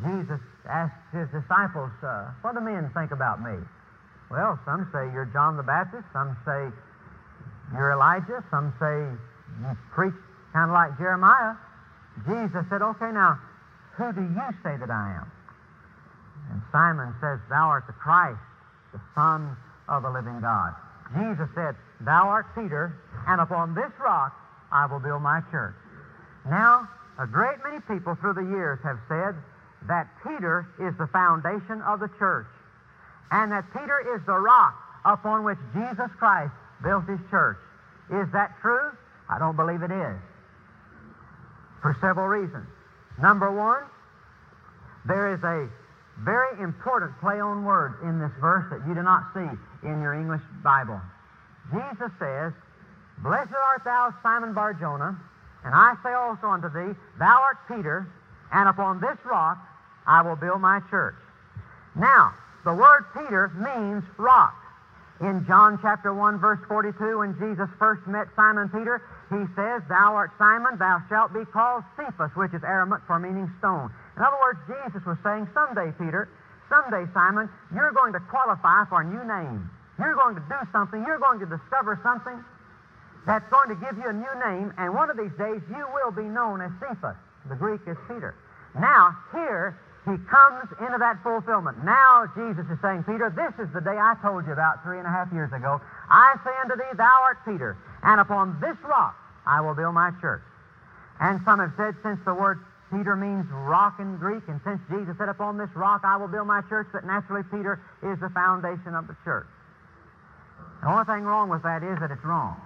Jesus 0.02 0.40
asked 0.68 0.96
his 1.12 1.28
disciples, 1.28 1.90
uh, 2.02 2.32
What 2.40 2.54
do 2.54 2.60
men 2.60 2.90
think 2.94 3.10
about 3.10 3.42
me? 3.42 3.58
Well, 4.30 4.58
some 4.64 4.88
say 4.92 5.10
you're 5.12 5.28
John 5.32 5.56
the 5.56 5.62
Baptist, 5.62 6.04
some 6.12 6.36
say 6.46 6.70
you're 7.74 7.92
Elijah, 7.92 8.42
some 8.50 8.72
say 8.80 9.04
you 9.60 9.76
preach 9.92 10.14
kind 10.52 10.70
of 10.70 10.74
like 10.74 10.96
Jeremiah. 10.98 11.54
Jesus 12.26 12.64
said, 12.68 12.82
Okay, 12.82 13.10
now, 13.12 13.38
who 13.96 14.12
do 14.12 14.22
you 14.22 14.48
say 14.62 14.76
that 14.76 14.90
I 14.90 15.20
am? 15.20 15.30
And 16.52 16.62
Simon 16.72 17.14
says, 17.20 17.38
Thou 17.48 17.68
art 17.68 17.86
the 17.86 17.92
Christ, 17.94 18.40
the 18.92 19.00
Son 19.14 19.56
of 19.88 20.02
the 20.02 20.10
living 20.10 20.40
God. 20.40 20.74
Jesus 21.16 21.48
said, 21.54 21.74
Thou 22.00 22.28
art 22.28 22.46
Peter, 22.54 22.94
and 23.26 23.40
upon 23.40 23.74
this 23.74 23.92
rock 24.00 24.34
I 24.72 24.86
will 24.86 25.00
build 25.00 25.22
my 25.22 25.40
church. 25.50 25.74
Now, 26.48 26.88
a 27.18 27.26
great 27.26 27.58
many 27.62 27.80
people 27.80 28.16
through 28.20 28.34
the 28.34 28.46
years 28.46 28.78
have 28.82 28.98
said 29.08 29.34
that 29.86 30.08
Peter 30.22 30.66
is 30.80 30.96
the 30.98 31.06
foundation 31.08 31.82
of 31.82 32.00
the 32.00 32.08
church, 32.18 32.46
and 33.30 33.52
that 33.52 33.64
Peter 33.72 34.14
is 34.14 34.24
the 34.26 34.38
rock 34.38 34.74
upon 35.04 35.44
which 35.44 35.58
Jesus 35.74 36.10
Christ 36.18 36.52
built 36.82 37.04
his 37.06 37.20
church. 37.30 37.58
Is 38.10 38.26
that 38.32 38.54
true? 38.60 38.90
I 39.28 39.38
don't 39.38 39.56
believe 39.56 39.82
it 39.82 39.92
is 39.92 40.16
for 41.80 41.96
several 42.00 42.26
reasons. 42.26 42.66
Number 43.20 43.52
one, 43.52 43.82
there 45.06 45.32
is 45.34 45.42
a 45.42 45.68
very 46.24 46.60
important 46.60 47.18
play 47.20 47.40
on 47.40 47.64
words 47.64 47.96
in 48.02 48.18
this 48.18 48.32
verse 48.40 48.64
that 48.70 48.86
you 48.86 48.94
do 48.94 49.02
not 49.02 49.32
see 49.32 49.48
in 49.88 50.00
your 50.02 50.14
English 50.14 50.42
Bible. 50.62 51.00
Jesus 51.72 52.12
says, 52.18 52.52
Blessed 53.22 53.52
art 53.52 53.84
thou, 53.84 54.14
Simon 54.22 54.52
Barjona, 54.52 55.16
and 55.64 55.74
I 55.74 55.94
say 56.02 56.12
also 56.12 56.48
unto 56.48 56.68
thee, 56.68 56.96
Thou 57.18 57.40
art 57.40 57.58
Peter, 57.68 58.06
and 58.52 58.68
upon 58.68 59.00
this 59.00 59.16
rock 59.24 59.58
I 60.06 60.22
will 60.22 60.36
build 60.36 60.60
my 60.60 60.80
church. 60.90 61.16
Now, 61.96 62.34
the 62.64 62.74
word 62.74 63.04
Peter 63.14 63.48
means 63.56 64.04
rock. 64.18 64.54
In 65.20 65.44
John 65.44 65.76
chapter 65.84 66.16
1, 66.16 66.40
verse 66.40 66.60
42, 66.64 67.20
when 67.20 67.36
Jesus 67.36 67.68
first 67.76 68.00
met 68.08 68.32
Simon 68.32 68.72
Peter, 68.72 69.04
he 69.28 69.44
says, 69.52 69.84
Thou 69.84 70.16
art 70.16 70.32
Simon, 70.40 70.80
thou 70.80 70.96
shalt 71.12 71.36
be 71.36 71.44
called 71.52 71.84
Cephas, 71.92 72.32
which 72.40 72.56
is 72.56 72.64
Aramaic 72.64 73.04
for 73.06 73.20
meaning 73.20 73.44
stone. 73.60 73.92
In 74.16 74.22
other 74.24 74.40
words, 74.40 74.64
Jesus 74.64 75.04
was 75.04 75.20
saying, 75.20 75.44
Someday, 75.52 75.92
Peter, 76.00 76.32
someday, 76.72 77.04
Simon, 77.12 77.52
you're 77.68 77.92
going 77.92 78.16
to 78.16 78.22
qualify 78.32 78.88
for 78.88 79.04
a 79.04 79.06
new 79.06 79.20
name. 79.28 79.68
You're 80.00 80.16
going 80.16 80.40
to 80.40 80.44
do 80.48 80.60
something, 80.72 81.04
you're 81.04 81.20
going 81.20 81.38
to 81.44 81.48
discover 81.52 82.00
something 82.00 82.40
that's 83.28 83.44
going 83.52 83.68
to 83.68 83.76
give 83.76 84.00
you 84.00 84.08
a 84.08 84.16
new 84.16 84.34
name, 84.40 84.72
and 84.80 84.94
one 84.96 85.12
of 85.12 85.20
these 85.20 85.36
days 85.36 85.60
you 85.68 85.84
will 86.00 86.16
be 86.16 86.24
known 86.24 86.64
as 86.64 86.72
Cephas. 86.80 87.20
The 87.52 87.56
Greek 87.60 87.84
is 87.84 87.96
Peter. 88.08 88.32
Now, 88.72 89.12
here, 89.36 89.76
he 90.08 90.16
comes 90.32 90.64
into 90.80 90.96
that 90.96 91.20
fulfillment. 91.22 91.84
Now, 91.84 92.24
Jesus 92.32 92.64
is 92.72 92.78
saying, 92.80 93.04
Peter, 93.04 93.28
this 93.28 93.52
is 93.60 93.68
the 93.74 93.84
day 93.84 94.00
I 94.00 94.16
told 94.22 94.46
you 94.46 94.52
about 94.52 94.82
three 94.82 94.96
and 94.96 95.06
a 95.06 95.12
half 95.12 95.28
years 95.32 95.52
ago. 95.52 95.80
I 96.08 96.36
say 96.44 96.54
unto 96.64 96.76
thee, 96.76 96.96
Thou 96.96 97.16
art 97.28 97.38
Peter, 97.44 97.76
and 98.02 98.20
upon 98.20 98.56
this 98.60 98.76
rock 98.88 99.14
I 99.46 99.60
will 99.60 99.74
build 99.74 99.92
my 99.92 100.10
church. 100.20 100.40
And 101.20 101.40
some 101.44 101.60
have 101.60 101.72
said, 101.76 101.94
since 102.02 102.18
the 102.24 102.32
word 102.32 102.64
Peter 102.90 103.14
means 103.14 103.44
rock 103.52 104.00
in 104.00 104.16
Greek, 104.16 104.42
and 104.48 104.58
since 104.64 104.80
Jesus 104.90 105.14
said, 105.18 105.28
Upon 105.28 105.58
this 105.58 105.70
rock 105.76 106.00
I 106.02 106.16
will 106.16 106.28
build 106.28 106.48
my 106.48 106.62
church, 106.68 106.88
that 106.92 107.04
naturally 107.04 107.44
Peter 107.52 107.78
is 108.02 108.18
the 108.18 108.30
foundation 108.30 108.96
of 108.96 109.06
the 109.06 109.16
church. 109.22 109.46
The 110.82 110.88
only 110.88 111.04
thing 111.04 111.22
wrong 111.22 111.48
with 111.48 111.62
that 111.62 111.84
is 111.84 112.00
that 112.00 112.10
it's 112.10 112.24
wrong. 112.24 112.56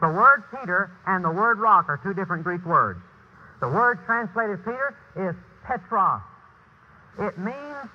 The 0.00 0.08
word 0.08 0.44
Peter 0.54 0.90
and 1.06 1.24
the 1.24 1.30
word 1.30 1.58
rock 1.58 1.86
are 1.88 2.00
two 2.02 2.14
different 2.14 2.44
Greek 2.44 2.64
words. 2.64 3.00
The 3.60 3.68
word 3.68 3.98
translated 4.06 4.64
Peter 4.64 4.96
is 5.16 5.34
Petros. 5.64 6.22
It 7.18 7.36
means 7.38 7.88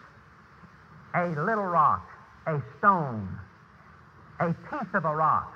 a 1.16 1.28
little 1.42 1.66
rock, 1.66 2.08
a 2.46 2.62
stone, 2.78 3.28
a 4.40 4.54
piece 4.70 4.94
of 4.94 5.06
a 5.06 5.16
rock, 5.16 5.54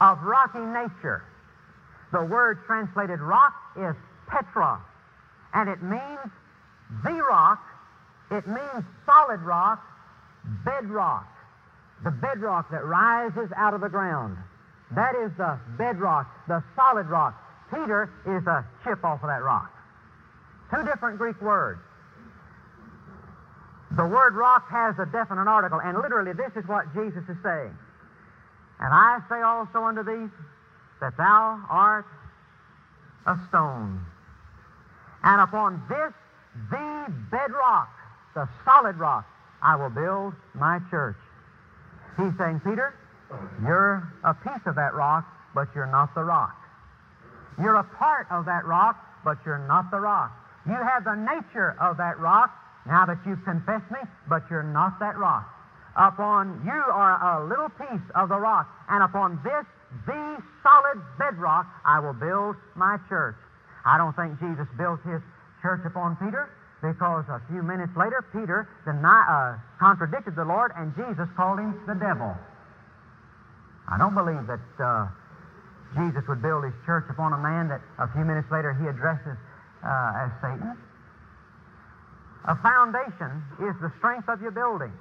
of 0.00 0.22
rocky 0.22 0.58
nature. 0.58 1.22
The 2.12 2.24
word 2.24 2.58
translated 2.66 3.20
rock 3.20 3.54
is 3.76 3.94
Petra, 4.26 4.80
and 5.54 5.68
it 5.68 5.82
means 5.82 6.32
the 7.04 7.22
rock, 7.22 7.62
it 8.30 8.46
means 8.46 8.84
solid 9.06 9.40
rock, 9.42 9.84
bedrock, 10.64 11.28
the 12.02 12.10
bedrock 12.10 12.70
that 12.70 12.84
rises 12.84 13.50
out 13.56 13.74
of 13.74 13.80
the 13.80 13.88
ground. 13.88 14.38
That 14.92 15.14
is 15.14 15.30
the 15.36 15.58
bedrock, 15.76 16.26
the 16.48 16.62
solid 16.74 17.06
rock. 17.06 17.34
Peter 17.70 18.10
is 18.26 18.46
a 18.46 18.66
chip 18.84 19.04
off 19.04 19.22
of 19.22 19.28
that 19.28 19.42
rock. 19.42 19.72
Two 20.74 20.84
different 20.84 21.18
Greek 21.18 21.40
words. 21.40 21.80
The 23.96 24.06
word 24.06 24.34
rock 24.34 24.68
has 24.70 24.98
a 24.98 25.06
definite 25.06 25.48
article, 25.48 25.80
and 25.80 25.96
literally 25.98 26.32
this 26.32 26.52
is 26.56 26.68
what 26.68 26.92
Jesus 26.94 27.24
is 27.28 27.36
saying. 27.42 27.76
And 28.80 28.94
I 28.94 29.20
say 29.28 29.40
also 29.40 29.82
unto 29.82 30.02
thee 30.02 30.28
that 31.00 31.16
thou 31.16 31.60
art 31.70 32.06
a 33.26 33.38
stone. 33.48 34.04
And 35.24 35.40
upon 35.40 35.82
this, 35.88 36.12
the 36.70 37.12
bedrock, 37.30 37.88
the 38.34 38.48
solid 38.64 38.96
rock, 38.96 39.26
I 39.62 39.74
will 39.76 39.90
build 39.90 40.34
my 40.54 40.80
church. 40.90 41.16
He's 42.16 42.36
saying, 42.38 42.60
Peter, 42.60 42.94
you're 43.62 44.12
a 44.24 44.34
piece 44.34 44.66
of 44.66 44.74
that 44.76 44.94
rock, 44.94 45.26
but 45.54 45.68
you're 45.74 45.86
not 45.86 46.14
the 46.14 46.22
rock. 46.22 46.56
You're 47.60 47.76
a 47.76 47.84
part 47.84 48.26
of 48.30 48.44
that 48.46 48.64
rock, 48.64 48.96
but 49.24 49.38
you're 49.44 49.66
not 49.66 49.90
the 49.90 50.00
rock. 50.00 50.32
You 50.66 50.74
have 50.74 51.04
the 51.04 51.14
nature 51.14 51.76
of 51.80 51.96
that 51.96 52.18
rock 52.20 52.50
now 52.86 53.04
that 53.06 53.18
you've 53.26 53.44
confessed 53.44 53.90
me, 53.90 53.98
but 54.28 54.42
you're 54.50 54.62
not 54.62 54.98
that 55.00 55.18
rock. 55.18 55.48
Upon 55.96 56.62
you 56.64 56.82
are 56.92 57.42
a 57.42 57.46
little 57.46 57.68
piece 57.68 58.06
of 58.14 58.28
the 58.28 58.38
rock, 58.38 58.68
and 58.88 59.02
upon 59.02 59.40
this, 59.42 59.66
the 60.06 60.42
solid 60.62 61.02
bedrock, 61.18 61.66
I 61.84 61.98
will 61.98 62.12
build 62.12 62.56
my 62.76 62.98
church. 63.08 63.36
I 63.84 63.98
don't 63.98 64.14
think 64.14 64.38
Jesus 64.38 64.68
built 64.76 65.00
his 65.02 65.20
church 65.62 65.80
upon 65.84 66.16
Peter 66.16 66.50
because 66.82 67.24
a 67.28 67.42
few 67.50 67.62
minutes 67.62 67.92
later, 67.96 68.22
Peter 68.30 68.68
uh, 68.86 69.58
contradicted 69.80 70.36
the 70.36 70.44
Lord, 70.44 70.70
and 70.76 70.94
Jesus 70.94 71.26
called 71.36 71.58
him 71.58 71.74
the 71.86 71.94
devil. 71.94 72.34
I 73.90 73.98
don't 73.98 74.14
believe 74.14 74.46
that 74.46 74.62
uh, 74.78 75.08
Jesus 75.96 76.26
would 76.28 76.42
build 76.42 76.64
his 76.64 76.74
church 76.84 77.04
upon 77.08 77.32
a 77.32 77.40
man 77.40 77.68
that 77.68 77.80
a 77.98 78.08
few 78.12 78.24
minutes 78.24 78.50
later 78.50 78.74
he 78.74 78.88
addresses 78.88 79.36
uh, 79.80 80.24
as 80.24 80.30
Satan. 80.42 80.76
A 82.44 82.56
foundation 82.60 83.44
is 83.60 83.74
the 83.80 83.92
strength 83.98 84.28
of 84.28 84.40
your 84.40 84.52
building. 84.52 84.92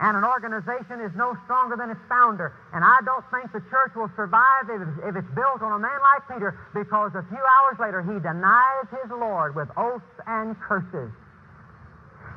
And 0.00 0.16
an 0.16 0.24
organization 0.24 1.00
is 1.00 1.12
no 1.14 1.36
stronger 1.44 1.76
than 1.76 1.90
its 1.90 2.00
founder. 2.08 2.52
And 2.72 2.82
I 2.82 2.98
don't 3.04 3.24
think 3.30 3.52
the 3.52 3.62
church 3.70 3.94
will 3.94 4.10
survive 4.16 4.66
if 4.68 5.14
it's 5.14 5.32
built 5.34 5.62
on 5.62 5.72
a 5.72 5.78
man 5.78 6.00
like 6.02 6.26
Peter 6.26 6.58
because 6.74 7.12
a 7.14 7.22
few 7.28 7.38
hours 7.38 7.78
later 7.78 8.02
he 8.02 8.18
denies 8.18 8.88
his 8.90 9.10
Lord 9.10 9.54
with 9.54 9.68
oaths 9.76 10.16
and 10.26 10.58
curses. 10.58 11.12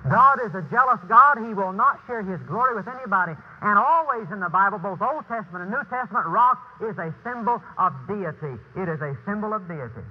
God 0.10 0.38
is 0.46 0.54
a 0.54 0.62
jealous 0.70 1.02
God. 1.10 1.42
He 1.42 1.54
will 1.54 1.74
not 1.74 2.00
share 2.06 2.22
His 2.22 2.40
glory 2.46 2.76
with 2.76 2.88
anybody. 2.88 3.34
And 3.62 3.78
always 3.80 4.30
in 4.32 4.40
the 4.40 4.50
Bible, 4.50 4.78
both 4.78 5.02
Old 5.02 5.26
Testament 5.28 5.66
and 5.66 5.72
New 5.72 5.84
Testament, 5.90 6.28
rock 6.28 6.62
is 6.82 6.98
a 6.98 7.14
symbol 7.26 7.62
of 7.78 7.92
deity. 8.08 8.54
It 8.78 8.88
is 8.88 9.02
a 9.02 9.18
symbol 9.26 9.54
of 9.54 9.68
deity. 9.68 10.06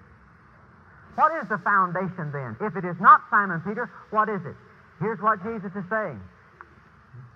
What 1.14 1.30
is 1.38 1.48
the 1.48 1.58
foundation 1.62 2.34
then? 2.34 2.58
If 2.60 2.74
it 2.74 2.84
is 2.84 2.98
not 2.98 3.22
Simon 3.30 3.62
Peter, 3.62 3.86
what 4.10 4.28
is 4.28 4.42
it? 4.42 4.56
Here's 4.98 5.20
what 5.22 5.42
Jesus 5.46 5.70
is 5.76 5.84
saying. 5.88 6.18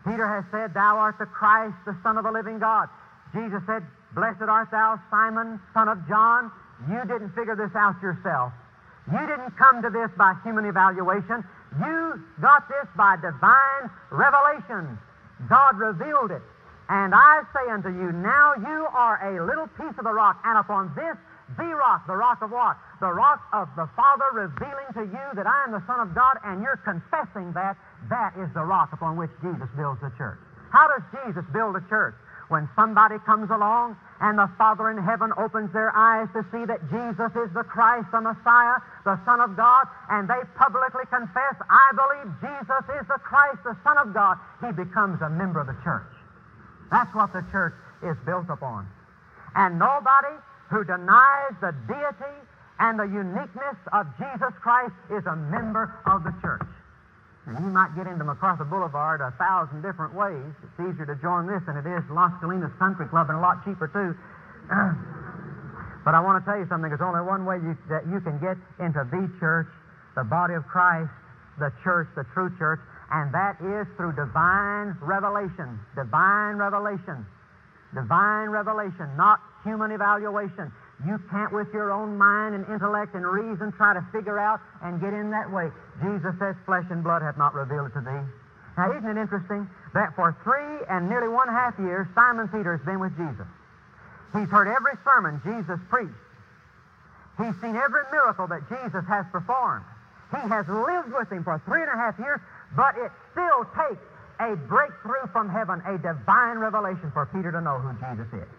Peter 0.03 0.27
has 0.27 0.42
said, 0.51 0.75
Thou 0.75 0.99
art 0.99 1.18
the 1.18 1.27
Christ, 1.27 1.77
the 1.87 1.94
Son 2.03 2.18
of 2.18 2.25
the 2.25 2.33
living 2.33 2.59
God. 2.59 2.88
Jesus 3.35 3.62
said, 3.66 3.87
Blessed 4.14 4.49
art 4.49 4.71
thou, 4.71 4.99
Simon, 5.11 5.61
son 5.75 5.88
of 5.88 6.01
John. 6.09 6.51
You 6.88 7.01
didn't 7.05 7.31
figure 7.35 7.57
this 7.57 7.75
out 7.77 8.01
yourself. 8.01 8.53
You 9.12 9.21
didn't 9.27 9.57
come 9.57 9.83
to 9.83 9.90
this 9.90 10.11
by 10.16 10.35
human 10.44 10.64
evaluation. 10.64 11.44
You 11.76 12.22
got 12.40 12.68
this 12.68 12.88
by 12.96 13.16
divine 13.20 13.90
revelation. 14.11 14.98
God 15.48 15.76
revealed 15.76 16.31
it. 16.31 16.42
And 16.88 17.14
I 17.14 17.44
say 17.52 17.70
unto 17.70 17.92
you, 17.92 18.12
now 18.12 18.54
you 18.57 18.88
are 18.88 19.20
a 19.20 19.44
little 19.44 19.68
piece 19.76 19.92
of 19.98 20.04
the 20.04 20.12
rock, 20.12 20.40
and 20.44 20.57
upon 20.57 20.88
this, 20.96 21.16
the 21.57 21.68
rock, 21.76 22.07
the 22.07 22.16
rock 22.16 22.40
of 22.40 22.50
what? 22.50 22.76
The 23.00 23.12
rock 23.12 23.44
of 23.52 23.68
the 23.76 23.88
Father 23.96 24.24
revealing 24.33 24.88
to 24.96 25.04
you 25.04 25.26
that 25.37 25.46
I 25.46 25.64
am 25.64 25.72
the 25.72 25.85
Son 25.87 26.00
of 26.00 26.14
God, 26.14 26.40
and 26.44 26.62
you're 26.62 26.81
confessing 26.81 27.52
that, 27.52 27.76
that 28.09 28.33
is 28.40 28.48
the 28.54 28.64
rock 28.64 28.92
upon 28.92 29.16
which 29.16 29.31
Jesus 29.44 29.68
builds 29.76 30.00
the 30.00 30.12
church. 30.16 30.40
How 30.72 30.88
does 30.88 31.04
Jesus 31.12 31.44
build 31.52 31.76
a 31.76 31.85
church? 31.88 32.14
When 32.48 32.68
somebody 32.74 33.16
comes 33.26 33.50
along 33.50 33.96
and 34.20 34.38
the 34.38 34.48
Father 34.56 34.90
in 34.90 34.96
heaven 34.96 35.32
opens 35.37 35.72
their 35.72 35.92
eyes 35.94 36.28
to 36.32 36.42
see 36.50 36.64
that 36.64 36.80
Jesus 36.88 37.30
is 37.37 37.52
the 37.52 37.62
Christ, 37.62 38.08
the 38.11 38.20
Messiah, 38.24 38.80
the 39.04 39.20
Son 39.24 39.40
of 39.40 39.54
God, 39.56 39.84
and 40.08 40.28
they 40.28 40.40
publicly 40.56 41.04
confess, 41.12 41.54
I 41.68 41.92
believe 41.92 42.32
Jesus 42.40 42.84
is 43.00 43.06
the 43.06 43.20
Christ, 43.20 43.61
the 43.64 43.76
Son 43.84 43.98
of 43.98 44.14
God, 44.14 44.38
he 44.64 44.72
becomes 44.72 45.20
a 45.20 45.28
member 45.28 45.61
of 45.61 45.68
the 45.68 45.76
church. 45.84 46.08
That's 46.90 47.14
what 47.14 47.32
the 47.32 47.44
church 47.52 47.76
is 48.02 48.16
built 48.24 48.48
upon. 48.48 48.88
And 49.54 49.78
nobody 49.78 50.34
who 50.70 50.84
denies 50.84 51.52
the 51.61 51.76
deity 51.87 52.37
and 52.80 52.98
the 52.98 53.04
uniqueness 53.04 53.76
of 53.92 54.06
Jesus 54.16 54.54
Christ 54.62 54.94
is 55.11 55.26
a 55.26 55.37
member 55.37 55.92
of 56.06 56.24
the 56.24 56.32
church. 56.40 56.66
And 57.48 57.56
you 57.64 57.72
might 57.72 57.96
get 57.96 58.04
into 58.04 58.28
MacArthur 58.28 58.68
Boulevard 58.68 59.24
a 59.24 59.32
thousand 59.40 59.80
different 59.80 60.12
ways. 60.12 60.52
It's 60.61 60.78
easier 60.84 61.08
to 61.08 61.16
join 61.16 61.48
this 61.48 61.64
than 61.64 61.80
it 61.80 61.88
is 61.88 62.04
Las 62.12 62.28
Colinas 62.44 62.76
Country 62.76 63.08
Club 63.08 63.32
and 63.32 63.40
a 63.40 63.40
lot 63.40 63.64
cheaper, 63.64 63.88
too. 63.88 64.12
but 66.04 66.12
I 66.12 66.20
want 66.20 66.37
to 66.37 66.44
tell 66.44 66.61
you 66.61 66.68
something. 66.68 66.92
There's 66.92 67.00
only 67.00 67.24
one 67.24 67.48
way 67.48 67.56
you, 67.56 67.72
that 67.88 68.04
you 68.04 68.20
can 68.20 68.37
get 68.37 68.61
into 68.84 69.00
the 69.00 69.24
church, 69.40 69.72
the 70.12 70.28
body 70.28 70.61
of 70.61 70.68
Christ, 70.68 71.08
the 71.56 71.72
church, 71.80 72.12
the 72.12 72.28
true 72.37 72.52
church, 72.61 72.84
and 73.08 73.32
that 73.32 73.56
is 73.64 73.88
through 73.96 74.12
divine 74.12 74.92
revelation. 75.00 75.80
Divine 75.96 76.61
revelation. 76.61 77.24
Divine 77.96 78.52
revelation, 78.52 79.08
not 79.16 79.40
human 79.64 79.88
evaluation. 79.96 80.68
You 81.06 81.20
can't, 81.30 81.52
with 81.52 81.70
your 81.72 81.92
own 81.92 82.18
mind 82.18 82.56
and 82.56 82.66
intellect 82.66 83.14
and 83.14 83.24
reason, 83.24 83.70
try 83.70 83.94
to 83.94 84.02
figure 84.11 84.38
out 84.38 84.58
and 84.82 85.00
get 85.00 85.14
in 85.14 85.30
that 85.30 85.46
way. 85.50 85.70
Jesus 86.02 86.34
says, 86.38 86.56
Flesh 86.66 86.87
and 86.90 87.04
blood 87.04 87.22
hath 87.22 87.38
not 87.38 87.54
revealed 87.54 87.87
it 87.87 87.94
to 87.94 88.02
thee. 88.02 88.24
Now, 88.76 88.90
isn't 88.90 89.06
it 89.06 89.20
interesting 89.20 89.68
that 89.94 90.14
for 90.14 90.34
three 90.42 90.87
and 90.90 91.08
nearly 91.08 91.28
one 91.28 91.48
half 91.48 91.78
years, 91.78 92.06
Simon 92.14 92.48
Peter 92.48 92.76
has 92.76 92.84
been 92.84 92.98
with 92.98 93.14
Jesus? 93.16 93.46
He's 94.34 94.50
heard 94.50 94.66
every 94.66 94.98
sermon 95.06 95.40
Jesus 95.46 95.78
preached. 95.88 96.14
He's 97.38 97.54
seen 97.62 97.78
every 97.78 98.02
miracle 98.11 98.46
that 98.50 98.66
Jesus 98.66 99.06
has 99.06 99.24
performed. 99.30 99.87
He 100.34 100.42
has 100.50 100.66
lived 100.66 101.14
with 101.14 101.30
him 101.30 101.44
for 101.44 101.62
three 101.64 101.80
and 101.80 101.90
a 101.90 101.96
half 101.96 102.18
years, 102.18 102.40
but 102.74 102.98
it 102.98 103.11
still 103.32 103.64
takes 103.78 104.02
a 104.40 104.54
breakthrough 104.66 105.26
from 105.32 105.48
heaven, 105.48 105.80
a 105.87 105.96
divine 105.98 106.58
revelation 106.58 107.11
for 107.14 107.26
Peter 107.26 107.50
to 107.50 107.61
know 107.61 107.78
who 107.78 107.94
Jesus 108.02 108.30
is. 108.34 108.50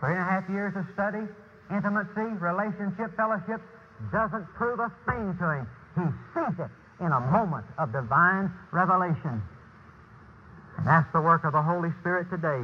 Three 0.00 0.14
and 0.14 0.20
a 0.20 0.24
half 0.24 0.48
years 0.48 0.74
of 0.76 0.86
study, 0.94 1.26
intimacy, 1.70 2.38
relationship, 2.38 3.16
fellowship 3.16 3.60
doesn't 4.12 4.46
prove 4.54 4.78
a 4.78 4.92
thing 5.06 5.36
to 5.38 5.46
him. 5.50 5.66
He 5.96 6.06
sees 6.34 6.58
it 6.58 6.70
in 7.00 7.12
a 7.12 7.20
moment 7.20 7.66
of 7.78 7.92
divine 7.92 8.52
revelation. 8.72 9.42
And 10.78 10.86
that's 10.86 11.10
the 11.12 11.20
work 11.20 11.44
of 11.44 11.52
the 11.52 11.62
Holy 11.62 11.90
Spirit 12.00 12.30
today 12.30 12.62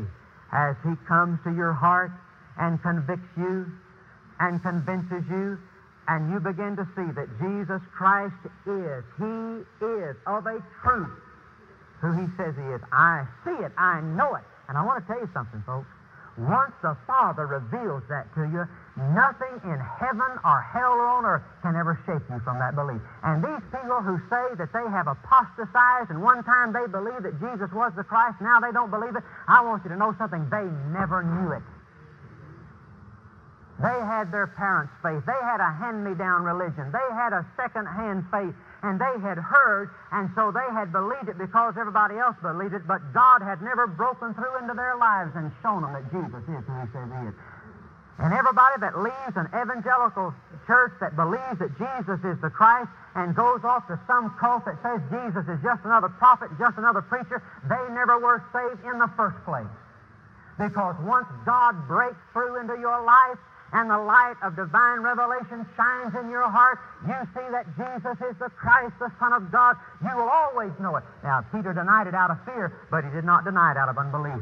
as 0.53 0.77
He 0.85 0.95
comes 1.07 1.39
to 1.45 1.51
your 1.51 1.73
heart 1.73 2.13
and 2.59 2.81
convicts 2.83 3.29
you 3.37 3.67
and 4.39 4.63
convinces 4.63 5.25
you, 5.29 5.59
and 6.07 6.31
you 6.33 6.39
begin 6.39 6.77
to 6.77 6.87
see 6.95 7.11
that 7.15 7.27
Jesus 7.39 7.83
Christ 7.97 8.35
is, 8.67 9.03
He 9.19 9.87
is 9.87 10.17
of 10.27 10.47
a 10.47 10.63
truth 10.83 11.11
who 12.01 12.13
He 12.13 12.27
says 12.37 12.55
He 12.55 12.67
is. 12.75 12.81
I 12.93 13.27
see 13.45 13.59
it, 13.65 13.73
I 13.79 14.01
know 14.01 14.35
it. 14.37 14.45
And 14.69 14.79
I 14.79 14.85
want 14.85 15.05
to 15.05 15.13
tell 15.13 15.21
you 15.21 15.29
something, 15.35 15.63
folks. 15.67 15.89
Once 16.37 16.75
the 16.83 16.97
Father 17.07 17.47
reveals 17.47 18.03
that 18.11 18.27
to 18.35 18.43
you, 18.51 18.67
nothing 19.15 19.55
in 19.71 19.79
heaven 19.79 20.33
or 20.43 20.59
hell 20.75 20.99
or 20.99 21.07
on 21.07 21.25
earth 21.25 21.43
can 21.63 21.77
ever 21.77 21.95
shake 22.07 22.23
you 22.27 22.41
from 22.43 22.59
that 22.59 22.75
belief. 22.75 22.99
And 23.23 23.39
these 23.39 23.63
people 23.71 24.03
who 24.03 24.19
say 24.27 24.59
that 24.59 24.75
they 24.75 24.87
have 24.91 25.07
apostatized 25.07 26.11
and 26.11 26.19
one 26.21 26.43
time 26.43 26.75
they 26.75 26.91
believed 26.91 27.23
that 27.23 27.39
Jesus 27.39 27.71
was 27.71 27.95
the 27.95 28.03
Christ, 28.03 28.43
now 28.43 28.59
they 28.59 28.73
don't 28.73 28.91
believe 28.91 29.15
it, 29.15 29.23
I 29.47 29.63
want 29.63 29.85
you 29.85 29.91
to 29.91 29.97
know 29.97 30.15
something. 30.19 30.43
They 30.51 30.67
never 30.91 31.23
knew 31.23 31.55
it. 31.55 31.63
They 33.79 33.99
had 34.07 34.31
their 34.31 34.47
parents' 34.47 34.95
faith. 35.03 35.23
They 35.27 35.41
had 35.43 35.59
a 35.59 35.71
hand 35.71 36.05
me 36.05 36.15
down 36.15 36.43
religion. 36.43 36.91
They 36.95 37.09
had 37.15 37.33
a 37.33 37.47
second 37.57 37.87
hand 37.87 38.25
faith. 38.31 38.55
And 38.85 39.01
they 39.01 39.17
had 39.25 39.41
heard, 39.41 39.89
and 40.13 40.29
so 40.37 40.53
they 40.53 40.69
had 40.77 40.93
believed 40.93 41.33
it 41.33 41.41
because 41.41 41.73
everybody 41.81 42.21
else 42.21 42.37
believed 42.45 42.77
it, 42.77 42.85
but 42.87 43.01
God 43.17 43.41
had 43.41 43.65
never 43.65 43.89
broken 43.89 44.37
through 44.37 44.61
into 44.61 44.77
their 44.77 45.01
lives 45.01 45.33
and 45.35 45.49
shown 45.65 45.81
them 45.81 45.97
that 45.97 46.05
Jesus 46.13 46.45
is 46.45 46.65
who 46.69 46.77
He 46.85 46.89
says 46.93 47.09
He 47.09 47.23
is. 47.33 47.37
And 48.21 48.37
everybody 48.37 48.85
that 48.85 49.01
leaves 49.01 49.35
an 49.41 49.49
evangelical 49.57 50.37
church 50.69 50.93
that 51.01 51.17
believes 51.17 51.59
that 51.59 51.73
Jesus 51.81 52.21
is 52.29 52.37
the 52.45 52.53
Christ 52.53 52.93
and 53.17 53.35
goes 53.35 53.65
off 53.65 53.89
to 53.89 53.99
some 54.07 54.37
cult 54.39 54.69
that 54.69 54.77
says 54.85 55.01
Jesus 55.09 55.49
is 55.49 55.59
just 55.65 55.81
another 55.89 56.13
prophet, 56.21 56.53
just 56.61 56.77
another 56.77 57.03
preacher, 57.03 57.43
they 57.65 57.85
never 57.91 58.21
were 58.21 58.45
saved 58.53 58.85
in 58.85 59.01
the 59.01 59.11
first 59.17 59.41
place. 59.49 59.73
Because 60.61 60.95
once 61.03 61.27
God 61.49 61.89
breaks 61.89 62.21
through 62.33 62.61
into 62.61 62.77
your 62.79 63.03
life 63.03 63.41
and 63.75 63.91
the 63.91 63.99
light 63.99 64.39
of 64.43 64.55
divine 64.55 65.03
revelation 65.03 65.67
shines 65.75 66.15
in 66.15 66.31
your 66.31 66.47
heart, 66.49 66.79
you 67.03 67.19
see 67.35 67.43
that 67.51 67.67
Jesus 67.75 68.15
is 68.23 68.39
the 68.39 68.49
Christ, 68.55 68.95
the 69.03 69.11
Son 69.19 69.35
of 69.35 69.51
God, 69.51 69.75
you 69.99 70.15
will 70.15 70.31
always 70.31 70.71
know 70.79 70.95
it. 70.95 71.03
Now, 71.25 71.43
Peter 71.51 71.75
denied 71.75 72.07
it 72.07 72.15
out 72.15 72.31
of 72.31 72.39
fear, 72.47 72.71
but 72.91 73.03
he 73.03 73.11
did 73.11 73.25
not 73.25 73.45
deny 73.45 73.73
it 73.73 73.77
out 73.77 73.89
of 73.91 73.99
unbelief. 73.99 74.39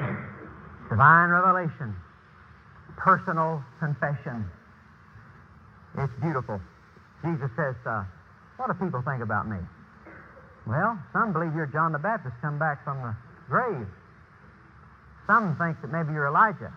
divine 0.88 1.28
revelation, 1.28 1.94
personal 2.96 3.62
confession. 3.78 4.48
It's 5.98 6.12
beautiful. 6.22 6.60
Jesus 7.22 7.50
says, 7.56 7.76
uh, 7.84 8.04
What 8.56 8.72
do 8.72 8.74
people 8.82 9.02
think 9.04 9.22
about 9.22 9.46
me? 9.46 9.58
Well, 10.66 10.98
some 11.12 11.34
believe 11.34 11.54
you're 11.54 11.68
John 11.68 11.92
the 11.92 12.00
Baptist 12.00 12.34
come 12.40 12.58
back 12.58 12.82
from 12.84 13.02
the 13.02 13.14
grave. 13.52 13.86
Some 15.26 15.56
think 15.56 15.80
that 15.80 15.90
maybe 15.90 16.12
you're 16.12 16.28
Elijah. 16.28 16.72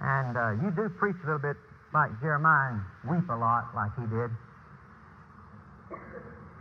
And 0.00 0.36
uh, 0.36 0.50
you 0.62 0.70
do 0.70 0.88
preach 0.88 1.16
a 1.22 1.26
little 1.26 1.42
bit 1.42 1.56
like 1.92 2.10
Jeremiah 2.20 2.74
and 2.74 2.82
weep 3.10 3.28
a 3.28 3.36
lot 3.36 3.70
like 3.74 3.92
he 3.96 4.06
did. 4.08 4.30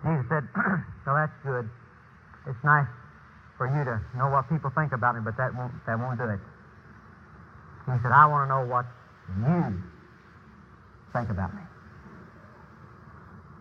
Jesus 0.03 0.25
said, 0.29 0.43
"So 1.05 1.15
that's 1.15 1.33
good. 1.43 1.69
It's 2.45 2.63
nice 2.63 2.87
for 3.57 3.67
you 3.67 3.83
to 3.87 4.01
know 4.17 4.27
what 4.29 4.49
people 4.49 4.69
think 4.75 4.91
about 4.91 5.15
me, 5.15 5.21
but 5.23 5.37
that 5.37 5.55
won't, 5.55 5.71
that 5.85 5.97
won't 5.97 6.19
do 6.19 6.27
it. 6.27 6.39
He 7.85 7.97
said, 8.03 8.11
I 8.11 8.25
want 8.27 8.47
to 8.47 8.49
know 8.51 8.65
what 8.67 8.85
you 9.39 9.83
think 11.13 11.29
about 11.29 11.53
me. 11.55 11.61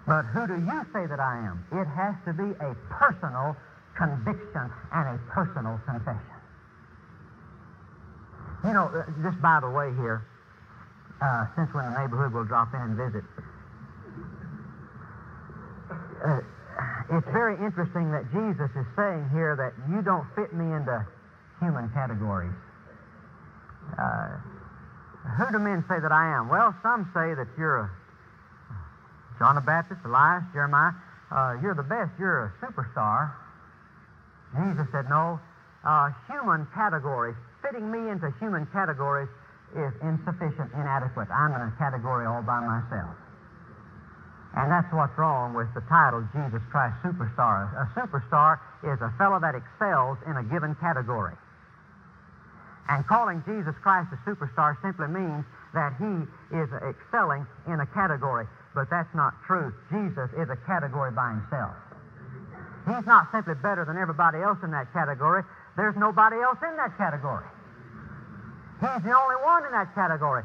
But 0.06 0.24
who 0.34 0.46
do 0.46 0.58
you 0.58 0.78
say 0.92 1.06
that 1.06 1.20
I 1.20 1.38
am? 1.46 1.64
It 1.70 1.86
has 1.86 2.14
to 2.26 2.32
be 2.34 2.50
a 2.58 2.74
personal 2.90 3.56
conviction 3.96 4.70
and 4.92 5.04
a 5.14 5.18
personal 5.30 5.78
confession. 5.86 6.31
You 8.64 8.72
know, 8.72 8.86
uh, 8.94 9.04
just 9.22 9.40
by 9.42 9.58
the 9.60 9.70
way 9.70 9.90
here, 9.98 10.24
uh, 11.20 11.46
since 11.56 11.68
we're 11.74 11.82
in 11.82 11.92
the 11.92 11.98
neighborhood, 11.98 12.32
we'll 12.32 12.44
drop 12.44 12.74
in 12.74 12.80
and 12.80 12.96
visit. 12.96 13.24
Uh, 16.24 16.40
it's 17.10 17.26
very 17.32 17.58
interesting 17.58 18.10
that 18.12 18.30
Jesus 18.30 18.70
is 18.78 18.86
saying 18.96 19.28
here 19.34 19.56
that 19.58 19.74
you 19.90 20.02
don't 20.02 20.26
fit 20.34 20.54
me 20.54 20.64
into 20.64 21.04
human 21.60 21.90
categories. 21.90 22.54
Uh, 23.98 24.38
who 25.36 25.52
do 25.52 25.58
men 25.58 25.84
say 25.88 26.00
that 26.00 26.12
I 26.12 26.34
am? 26.38 26.48
Well, 26.48 26.74
some 26.82 27.10
say 27.14 27.34
that 27.34 27.46
you're 27.58 27.80
a 27.80 27.90
John 29.38 29.56
the 29.56 29.60
Baptist, 29.60 30.00
Elias, 30.04 30.44
Jeremiah. 30.52 30.92
Uh, 31.30 31.56
you're 31.60 31.74
the 31.74 31.82
best. 31.82 32.10
You're 32.18 32.54
a 32.54 32.64
superstar. 32.64 33.32
Jesus 34.54 34.86
said, 34.92 35.08
no. 35.08 35.40
Uh, 35.82 36.10
human 36.30 36.66
categories, 36.74 37.34
fitting 37.62 37.90
me 37.90 38.10
into 38.10 38.30
human 38.38 38.66
categories 38.72 39.28
is 39.72 39.92
insufficient, 40.02 40.68
inadequate. 40.74 41.30
I'm 41.30 41.54
in 41.54 41.62
a 41.62 41.72
category 41.78 42.26
all 42.26 42.42
by 42.42 42.60
myself. 42.60 43.16
And 44.54 44.70
that's 44.70 44.92
what's 44.92 45.16
wrong 45.16 45.54
with 45.54 45.72
the 45.72 45.80
title 45.88 46.20
Jesus 46.36 46.60
Christ 46.70 46.94
Superstar. 47.00 47.72
A 47.72 47.88
superstar 47.96 48.60
is 48.84 49.00
a 49.00 49.08
fellow 49.16 49.40
that 49.40 49.54
excels 49.54 50.18
in 50.28 50.36
a 50.36 50.44
given 50.44 50.74
category. 50.76 51.32
And 52.88 53.06
calling 53.06 53.42
Jesus 53.46 53.74
Christ 53.80 54.12
a 54.12 54.20
superstar 54.28 54.76
simply 54.82 55.08
means 55.08 55.44
that 55.72 55.96
he 55.96 56.28
is 56.52 56.68
excelling 56.84 57.46
in 57.66 57.80
a 57.80 57.86
category. 57.86 58.46
But 58.74 58.90
that's 58.90 59.08
not 59.14 59.32
true. 59.46 59.72
Jesus 59.88 60.28
is 60.36 60.50
a 60.50 60.56
category 60.66 61.12
by 61.12 61.30
himself. 61.30 61.72
He's 62.84 63.06
not 63.06 63.30
simply 63.32 63.54
better 63.54 63.84
than 63.84 63.96
everybody 63.96 64.42
else 64.42 64.58
in 64.62 64.70
that 64.72 64.92
category. 64.92 65.44
There's 65.76 65.96
nobody 65.96 66.36
else 66.36 66.58
in 66.62 66.76
that 66.76 66.96
category. 66.98 67.44
He's 68.80 69.02
the 69.02 69.14
only 69.14 69.36
one 69.44 69.64
in 69.64 69.72
that 69.72 69.94
category. 69.94 70.42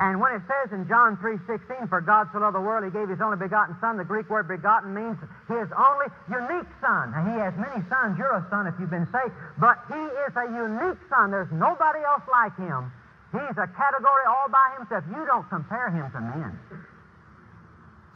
And 0.00 0.16
when 0.18 0.32
it 0.32 0.40
says 0.48 0.72
in 0.72 0.88
John 0.88 1.18
3.16, 1.18 1.90
for 1.90 2.00
God 2.00 2.28
so 2.32 2.38
loved 2.38 2.56
the 2.56 2.64
world, 2.64 2.88
he 2.88 2.90
gave 2.90 3.10
his 3.10 3.20
only 3.20 3.36
begotten 3.36 3.76
Son, 3.82 3.98
the 3.98 4.04
Greek 4.04 4.30
word 4.30 4.48
begotten 4.48 4.94
means 4.94 5.18
his 5.44 5.68
only 5.76 6.08
unique 6.30 6.70
Son. 6.80 7.12
Now, 7.12 7.20
he 7.28 7.36
has 7.36 7.52
many 7.60 7.84
sons. 7.92 8.16
You're 8.16 8.32
a 8.32 8.46
son 8.48 8.66
if 8.66 8.72
you've 8.80 8.88
been 8.88 9.08
saved. 9.12 9.34
But 9.60 9.76
he 9.92 10.00
is 10.00 10.32
a 10.40 10.46
unique 10.56 10.96
Son. 11.12 11.30
There's 11.30 11.52
nobody 11.52 12.00
else 12.00 12.24
like 12.32 12.56
him. 12.56 12.88
He's 13.32 13.58
a 13.60 13.68
category 13.76 14.24
all 14.24 14.48
by 14.48 14.80
himself. 14.80 15.04
You 15.10 15.20
don't 15.26 15.48
compare 15.50 15.90
him 15.90 16.08
to 16.16 16.20
men. 16.20 16.58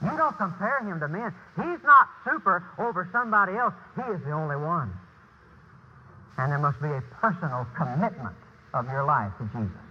You 0.03 0.17
don't 0.17 0.37
compare 0.39 0.81
him 0.89 1.01
to 1.01 1.09
men. 1.09 1.35
He's 1.57 1.83
not 1.85 2.09
super 2.25 2.65
over 2.79 3.09
somebody 3.13 3.57
else. 3.61 3.75
He 3.95 4.09
is 4.09 4.25
the 4.25 4.33
only 4.33 4.57
one. 4.57 4.89
And 6.39 6.51
there 6.51 6.59
must 6.59 6.81
be 6.81 6.89
a 6.89 7.03
personal 7.21 7.67
commitment 7.77 8.35
of 8.73 8.87
your 8.87 9.05
life 9.05 9.33
to 9.39 9.45
Jesus. 9.53 9.85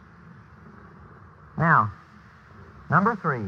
Now, 1.58 1.92
number 2.90 3.16
three, 3.22 3.48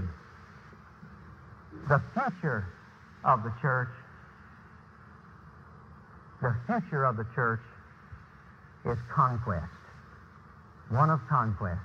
the 1.89 2.01
future 2.13 2.65
of 3.25 3.43
the 3.43 3.53
church. 3.61 3.89
The 6.41 6.55
future 6.67 7.05
of 7.05 7.17
the 7.17 7.25
church 7.33 7.61
is 8.85 8.97
conquest. 9.13 9.65
One 10.89 11.09
of 11.09 11.19
conquest. 11.27 11.81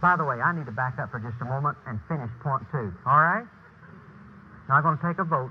By 0.00 0.16
the 0.16 0.24
way, 0.24 0.40
I 0.40 0.56
need 0.56 0.66
to 0.66 0.72
back 0.72 0.98
up 0.98 1.10
for 1.10 1.18
just 1.18 1.40
a 1.40 1.44
moment 1.44 1.76
and 1.86 2.00
finish 2.08 2.30
point 2.42 2.62
two. 2.70 2.92
All 3.04 3.20
right? 3.20 3.46
Now 4.68 4.76
I'm 4.76 4.82
going 4.82 4.98
to 4.98 5.06
take 5.06 5.18
a 5.18 5.24
vote. 5.24 5.50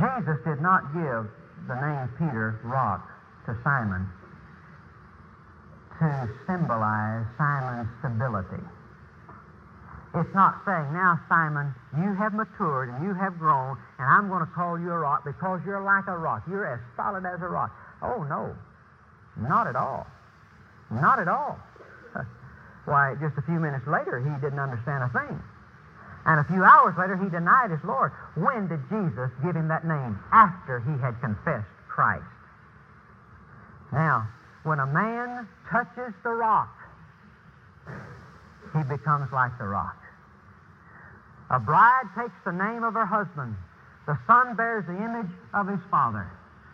Jesus 0.00 0.40
did 0.48 0.64
not 0.64 0.96
give 0.96 1.28
the 1.68 1.76
name 1.76 2.08
Peter, 2.16 2.58
rock, 2.64 3.04
to 3.44 3.56
Simon 3.62 4.08
to 6.00 6.28
symbolize 6.48 7.26
Simon's 7.36 7.88
stability. 8.00 8.64
It's 10.14 10.34
not 10.34 10.64
saying, 10.64 10.92
now, 10.92 11.20
Simon, 11.28 11.74
you 11.94 12.14
have 12.16 12.32
matured 12.32 12.88
and 12.88 13.04
you 13.04 13.14
have 13.14 13.38
grown, 13.38 13.76
and 13.98 14.08
I'm 14.08 14.28
going 14.28 14.40
to 14.40 14.50
call 14.50 14.80
you 14.80 14.90
a 14.90 14.98
rock 14.98 15.22
because 15.24 15.60
you're 15.64 15.82
like 15.84 16.08
a 16.08 16.16
rock. 16.16 16.42
You're 16.48 16.66
as 16.66 16.80
solid 16.96 17.24
as 17.26 17.40
a 17.42 17.46
rock. 17.46 17.70
Oh, 18.02 18.24
no. 18.24 18.56
Not 19.36 19.68
at 19.68 19.76
all. 19.76 20.06
Not 20.90 21.20
at 21.20 21.28
all. 21.28 21.60
Why, 22.86 23.14
just 23.20 23.36
a 23.38 23.42
few 23.42 23.60
minutes 23.60 23.86
later, 23.86 24.18
he 24.18 24.32
didn't 24.40 24.58
understand 24.58 25.04
a 25.04 25.10
thing. 25.12 25.38
And 26.26 26.38
a 26.38 26.44
few 26.44 26.62
hours 26.62 26.94
later, 26.98 27.16
he 27.16 27.28
denied 27.30 27.70
his 27.70 27.82
Lord. 27.82 28.12
When 28.34 28.68
did 28.68 28.80
Jesus 28.88 29.30
give 29.42 29.56
him 29.56 29.68
that 29.68 29.86
name? 29.86 30.18
After 30.32 30.80
he 30.80 30.92
had 31.00 31.20
confessed 31.20 31.66
Christ. 31.88 32.24
Now, 33.92 34.28
when 34.62 34.78
a 34.80 34.86
man 34.86 35.48
touches 35.70 36.12
the 36.22 36.30
rock, 36.30 36.68
he 38.76 38.82
becomes 38.84 39.32
like 39.32 39.56
the 39.58 39.66
rock. 39.66 39.96
A 41.50 41.58
bride 41.58 42.06
takes 42.16 42.36
the 42.44 42.52
name 42.52 42.84
of 42.84 42.94
her 42.94 43.06
husband. 43.06 43.56
The 44.06 44.18
son 44.26 44.54
bears 44.56 44.84
the 44.86 44.96
image 44.96 45.30
of 45.54 45.66
his 45.66 45.80
father. 45.90 46.30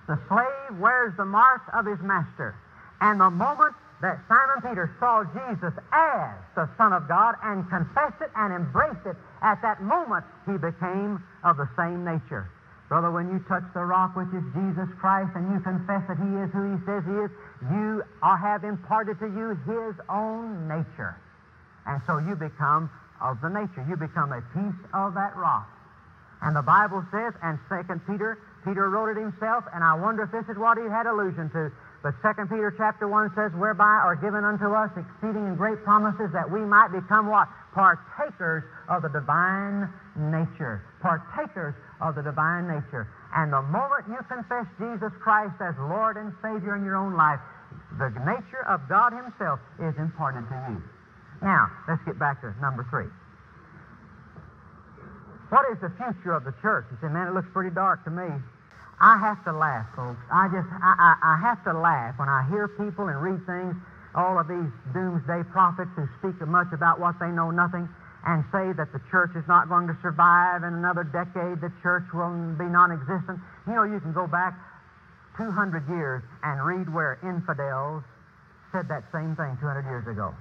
The 0.06 0.18
slave 0.28 0.78
wears 0.78 1.14
the 1.16 1.24
mark 1.24 1.62
of 1.72 1.86
his 1.86 1.98
master. 2.00 2.54
And 3.00 3.20
the 3.20 3.30
moment 3.30 3.74
that 4.02 4.20
Simon 4.28 4.60
Peter 4.62 4.94
saw 5.00 5.24
Jesus 5.24 5.72
as 5.92 6.36
the 6.54 6.68
Son 6.76 6.92
of 6.92 7.08
God 7.08 7.34
and 7.42 7.68
confessed 7.68 8.20
it 8.20 8.30
and 8.36 8.52
embraced 8.52 9.06
it, 9.06 9.16
at 9.42 9.60
that 9.62 9.82
moment 9.82 10.24
he 10.44 10.58
became 10.58 11.22
of 11.44 11.56
the 11.56 11.68
same 11.76 12.04
nature. 12.04 12.50
Brother, 12.88 13.10
when 13.10 13.32
you 13.32 13.42
touch 13.48 13.64
the 13.74 13.82
rock, 13.82 14.14
which 14.14 14.30
is 14.30 14.44
Jesus 14.54 14.86
Christ, 15.00 15.34
and 15.34 15.50
you 15.52 15.58
confess 15.58 16.06
that 16.06 16.22
He 16.22 16.30
is 16.38 16.50
who 16.54 16.70
He 16.70 16.78
says 16.86 17.02
He 17.02 17.18
is, 17.18 17.30
you 17.66 18.04
are, 18.22 18.38
have 18.38 18.62
imparted 18.62 19.18
to 19.18 19.26
you 19.26 19.58
His 19.66 19.98
own 20.08 20.68
nature. 20.68 21.18
And 21.86 22.00
so 22.06 22.18
you 22.18 22.36
become 22.36 22.90
of 23.20 23.40
the 23.40 23.48
nature. 23.48 23.84
You 23.88 23.96
become 23.96 24.32
a 24.32 24.40
piece 24.54 24.80
of 24.94 25.14
that 25.14 25.36
rock. 25.36 25.66
And 26.42 26.54
the 26.54 26.62
Bible 26.62 27.04
says, 27.10 27.32
and 27.42 27.58
Second 27.68 28.06
Peter, 28.06 28.38
Peter 28.64 28.90
wrote 28.90 29.08
it 29.08 29.16
himself, 29.16 29.64
and 29.72 29.82
I 29.82 29.94
wonder 29.94 30.24
if 30.24 30.30
this 30.30 30.44
is 30.50 30.58
what 30.58 30.76
he 30.76 30.84
had 30.84 31.06
allusion 31.06 31.48
to, 31.50 31.72
But 32.02 32.14
2 32.22 32.46
Peter 32.46 32.74
chapter 32.76 33.08
1 33.08 33.32
says, 33.34 33.52
Whereby 33.56 34.04
are 34.04 34.16
given 34.16 34.44
unto 34.44 34.70
us 34.72 34.90
exceeding 34.94 35.46
and 35.48 35.56
great 35.56 35.82
promises 35.82 36.30
that 36.32 36.46
we 36.46 36.60
might 36.60 36.92
become 36.92 37.26
what? 37.26 37.48
Partakers 37.74 38.64
of 38.88 39.02
the 39.02 39.08
divine 39.08 39.88
nature. 40.16 40.84
Partakers 41.00 41.74
of 42.00 42.14
the 42.14 42.22
divine 42.22 42.68
nature. 42.68 43.08
And 43.34 43.52
the 43.52 43.62
moment 43.62 44.06
you 44.08 44.20
confess 44.28 44.66
Jesus 44.78 45.12
Christ 45.20 45.56
as 45.60 45.74
Lord 45.78 46.16
and 46.16 46.32
Savior 46.40 46.76
in 46.76 46.84
your 46.84 46.96
own 46.96 47.16
life, 47.16 47.40
the 47.98 48.12
nature 48.22 48.64
of 48.68 48.86
God 48.88 49.12
Himself 49.12 49.58
is 49.80 49.96
imparted 49.98 50.46
to 50.48 50.58
you. 50.70 50.78
Now, 51.42 51.68
let's 51.88 52.02
get 52.04 52.18
back 52.18 52.40
to 52.40 52.54
number 52.60 52.86
three. 52.88 53.08
What 55.48 55.66
is 55.70 55.78
the 55.80 55.92
future 55.96 56.32
of 56.32 56.44
the 56.44 56.54
church? 56.62 56.86
You 56.90 56.98
say, 57.00 57.08
man, 57.08 57.28
it 57.28 57.34
looks 57.34 57.48
pretty 57.52 57.74
dark 57.74 58.04
to 58.04 58.10
me. 58.10 58.26
I 59.00 59.18
have 59.20 59.44
to 59.44 59.52
laugh, 59.52 59.86
folks. 59.94 60.20
I 60.32 60.48
just, 60.48 60.68
I, 60.72 60.92
I, 60.96 61.12
I 61.20 61.36
have 61.44 61.60
to 61.64 61.72
laugh 61.76 62.16
when 62.18 62.28
I 62.28 62.48
hear 62.48 62.68
people 62.68 63.08
and 63.12 63.20
read 63.20 63.44
things, 63.44 63.76
all 64.16 64.40
of 64.40 64.48
these 64.48 64.72
doomsday 64.96 65.44
prophets 65.52 65.92
who 65.92 66.08
speak 66.16 66.40
much 66.48 66.72
about 66.72 66.98
what 66.98 67.20
they 67.20 67.28
know 67.28 67.50
nothing 67.52 67.84
and 68.24 68.42
say 68.50 68.72
that 68.72 68.90
the 68.96 69.00
church 69.12 69.36
is 69.36 69.44
not 69.46 69.68
going 69.68 69.86
to 69.86 69.96
survive 70.00 70.64
in 70.64 70.74
another 70.74 71.04
decade, 71.04 71.60
the 71.60 71.70
church 71.84 72.08
will 72.16 72.32
be 72.56 72.64
non 72.64 72.90
existent. 72.90 73.38
You 73.68 73.76
know, 73.76 73.84
you 73.84 74.00
can 74.00 74.12
go 74.16 74.26
back 74.26 74.56
200 75.36 75.86
years 75.88 76.24
and 76.42 76.64
read 76.64 76.88
where 76.88 77.20
infidels 77.22 78.02
said 78.72 78.88
that 78.88 79.04
same 79.12 79.36
thing 79.36 79.54
200 79.60 79.84
years 79.84 80.08
ago. 80.08 80.34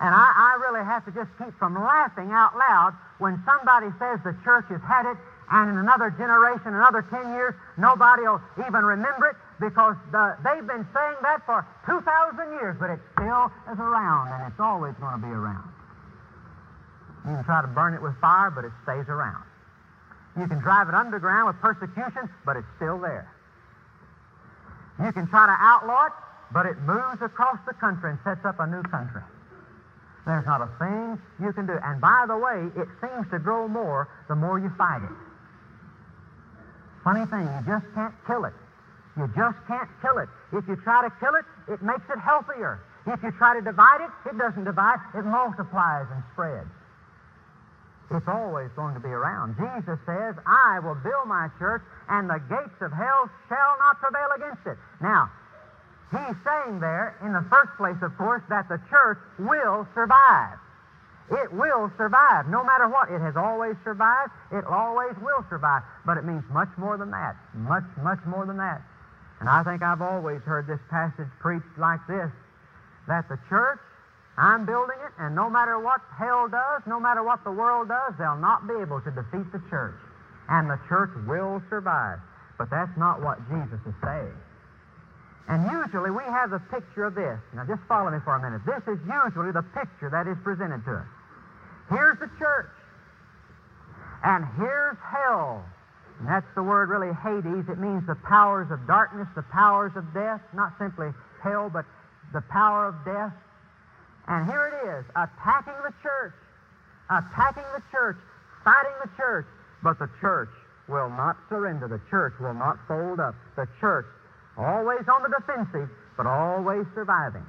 And 0.00 0.10
I, 0.10 0.26
I 0.34 0.50
really 0.58 0.82
have 0.82 1.04
to 1.04 1.12
just 1.12 1.30
keep 1.38 1.54
from 1.60 1.76
laughing 1.78 2.32
out 2.32 2.56
loud 2.56 2.96
when 3.22 3.38
somebody 3.46 3.94
says 4.00 4.18
the 4.24 4.34
church 4.42 4.66
has 4.72 4.82
had 4.82 5.06
it 5.06 5.18
and 5.50 5.70
in 5.70 5.76
another 5.76 6.10
generation, 6.16 6.72
another 6.72 7.04
10 7.10 7.32
years, 7.36 7.54
nobody 7.76 8.22
will 8.22 8.40
even 8.64 8.84
remember 8.84 9.28
it 9.28 9.36
because 9.60 9.96
the, 10.10 10.36
they've 10.40 10.66
been 10.66 10.86
saying 10.96 11.18
that 11.20 11.44
for 11.44 11.66
2,000 11.84 12.00
years, 12.56 12.76
but 12.80 12.88
it 12.88 13.00
still 13.12 13.52
is 13.68 13.78
around 13.78 14.32
and 14.32 14.48
it's 14.48 14.60
always 14.60 14.94
going 15.00 15.20
to 15.20 15.24
be 15.24 15.32
around. 15.32 15.68
You 17.28 17.36
can 17.36 17.44
try 17.44 17.60
to 17.60 17.68
burn 17.68 17.94
it 17.94 18.02
with 18.02 18.16
fire, 18.20 18.50
but 18.50 18.64
it 18.64 18.72
stays 18.84 19.08
around. 19.08 19.44
You 20.36 20.48
can 20.48 20.58
drive 20.58 20.88
it 20.88 20.94
underground 20.94 21.46
with 21.46 21.60
persecution, 21.60 22.28
but 22.44 22.56
it's 22.56 22.68
still 22.76 22.98
there. 22.98 23.28
You 25.04 25.12
can 25.12 25.26
try 25.28 25.46
to 25.46 25.56
outlaw 25.58 26.06
it, 26.06 26.12
but 26.52 26.66
it 26.66 26.76
moves 26.82 27.20
across 27.20 27.58
the 27.66 27.74
country 27.74 28.10
and 28.10 28.18
sets 28.24 28.44
up 28.44 28.60
a 28.60 28.66
new 28.66 28.82
country. 28.82 29.22
There's 30.26 30.46
not 30.46 30.62
a 30.62 30.70
thing 30.80 31.20
you 31.40 31.52
can 31.52 31.66
do. 31.66 31.76
And 31.84 32.00
by 32.00 32.24
the 32.26 32.36
way, 32.36 32.72
it 32.80 32.88
seems 33.00 33.28
to 33.30 33.38
grow 33.38 33.68
more 33.68 34.08
the 34.28 34.34
more 34.34 34.58
you 34.58 34.72
fight 34.76 35.02
it. 35.04 35.16
Funny 37.04 37.26
thing, 37.28 37.44
you 37.44 37.60
just 37.68 37.84
can't 37.94 38.14
kill 38.26 38.48
it. 38.48 38.56
You 39.16 39.28
just 39.36 39.58
can't 39.68 39.88
kill 40.00 40.18
it. 40.18 40.28
If 40.52 40.66
you 40.66 40.76
try 40.82 41.06
to 41.06 41.12
kill 41.20 41.36
it, 41.36 41.44
it 41.68 41.82
makes 41.82 42.08
it 42.08 42.18
healthier. 42.18 42.80
If 43.06 43.22
you 43.22 43.30
try 43.36 43.54
to 43.54 43.60
divide 43.60 44.00
it, 44.00 44.10
it 44.28 44.38
doesn't 44.38 44.64
divide, 44.64 44.98
it 45.14 45.24
multiplies 45.24 46.06
and 46.10 46.22
spreads. 46.32 46.72
It's 48.10 48.28
always 48.28 48.70
going 48.76 48.94
to 48.94 49.00
be 49.00 49.12
around. 49.12 49.56
Jesus 49.56 50.00
says, 50.06 50.34
I 50.46 50.80
will 50.80 50.96
build 50.96 51.28
my 51.28 51.48
church, 51.58 51.82
and 52.08 52.28
the 52.28 52.40
gates 52.48 52.80
of 52.80 52.92
hell 52.92 53.28
shall 53.48 53.76
not 53.78 54.00
prevail 54.00 54.28
against 54.36 54.66
it. 54.66 54.76
Now, 55.00 55.30
he's 56.10 56.36
saying 56.44 56.80
there, 56.80 57.16
in 57.24 57.32
the 57.32 57.44
first 57.50 57.76
place, 57.76 58.00
of 58.02 58.16
course, 58.16 58.42
that 58.48 58.68
the 58.68 58.80
church 58.88 59.18
will 59.38 59.86
survive. 59.94 60.58
It 61.30 61.52
will 61.52 61.90
survive, 61.96 62.48
no 62.48 62.62
matter 62.62 62.88
what. 62.88 63.08
It 63.08 63.20
has 63.20 63.36
always 63.36 63.76
survived. 63.82 64.30
It 64.52 64.64
always 64.66 65.16
will 65.22 65.44
survive. 65.48 65.82
But 66.04 66.18
it 66.18 66.24
means 66.24 66.44
much 66.52 66.68
more 66.76 66.98
than 66.98 67.10
that. 67.12 67.36
Much, 67.54 67.84
much 68.02 68.20
more 68.26 68.44
than 68.44 68.58
that. 68.58 68.82
And 69.40 69.48
I 69.48 69.62
think 69.64 69.82
I've 69.82 70.02
always 70.02 70.42
heard 70.42 70.66
this 70.66 70.80
passage 70.90 71.28
preached 71.40 71.78
like 71.78 72.00
this 72.08 72.30
that 73.08 73.28
the 73.28 73.38
church, 73.48 73.80
I'm 74.38 74.64
building 74.64 74.96
it, 75.04 75.12
and 75.18 75.34
no 75.34 75.50
matter 75.50 75.78
what 75.78 76.00
hell 76.16 76.48
does, 76.48 76.82
no 76.86 76.98
matter 76.98 77.22
what 77.22 77.44
the 77.44 77.52
world 77.52 77.88
does, 77.88 78.14
they'll 78.18 78.40
not 78.40 78.66
be 78.66 78.74
able 78.80 79.00
to 79.00 79.10
defeat 79.10 79.50
the 79.52 79.60
church. 79.68 80.00
And 80.48 80.68
the 80.68 80.80
church 80.88 81.10
will 81.26 81.62
survive. 81.68 82.18
But 82.58 82.70
that's 82.70 82.96
not 82.96 83.20
what 83.20 83.38
Jesus 83.48 83.80
is 83.86 83.94
saying. 84.02 84.36
And 85.48 85.70
usually 85.70 86.10
we 86.10 86.24
have 86.24 86.50
the 86.50 86.60
picture 86.72 87.04
of 87.04 87.14
this. 87.14 87.38
Now 87.54 87.64
just 87.66 87.82
follow 87.86 88.10
me 88.10 88.18
for 88.24 88.34
a 88.34 88.40
minute. 88.40 88.62
This 88.64 88.82
is 88.88 88.98
usually 89.04 89.52
the 89.52 89.64
picture 89.76 90.08
that 90.08 90.26
is 90.26 90.38
presented 90.42 90.84
to 90.86 91.04
us. 91.04 91.06
Here's 91.90 92.18
the 92.18 92.30
church. 92.38 92.72
And 94.24 94.46
here's 94.56 94.96
hell. 95.04 95.62
And 96.18 96.28
that's 96.28 96.46
the 96.54 96.62
word 96.62 96.88
really 96.88 97.12
Hades. 97.12 97.68
It 97.68 97.78
means 97.78 98.06
the 98.06 98.16
powers 98.24 98.70
of 98.70 98.86
darkness, 98.86 99.28
the 99.36 99.44
powers 99.52 99.92
of 99.96 100.14
death. 100.14 100.40
Not 100.54 100.72
simply 100.78 101.12
hell, 101.42 101.68
but 101.68 101.84
the 102.32 102.40
power 102.48 102.88
of 102.88 102.94
death. 103.04 103.34
And 104.26 104.48
here 104.48 104.72
it 104.72 104.88
is, 104.88 105.04
attacking 105.10 105.76
the 105.84 105.92
church. 106.02 106.32
Attacking 107.10 107.68
the 107.76 107.82
church. 107.92 108.16
Fighting 108.64 108.96
the 109.02 109.10
church. 109.18 109.46
But 109.82 109.98
the 109.98 110.08
church 110.22 110.48
will 110.88 111.10
not 111.10 111.36
surrender. 111.50 111.86
The 111.86 112.00
church 112.08 112.32
will 112.40 112.54
not 112.54 112.78
fold 112.88 113.20
up. 113.20 113.34
The 113.56 113.68
church 113.78 114.06
Always 114.56 115.02
on 115.08 115.22
the 115.22 115.34
defensive, 115.34 115.90
but 116.16 116.26
always 116.26 116.86
surviving. 116.94 117.44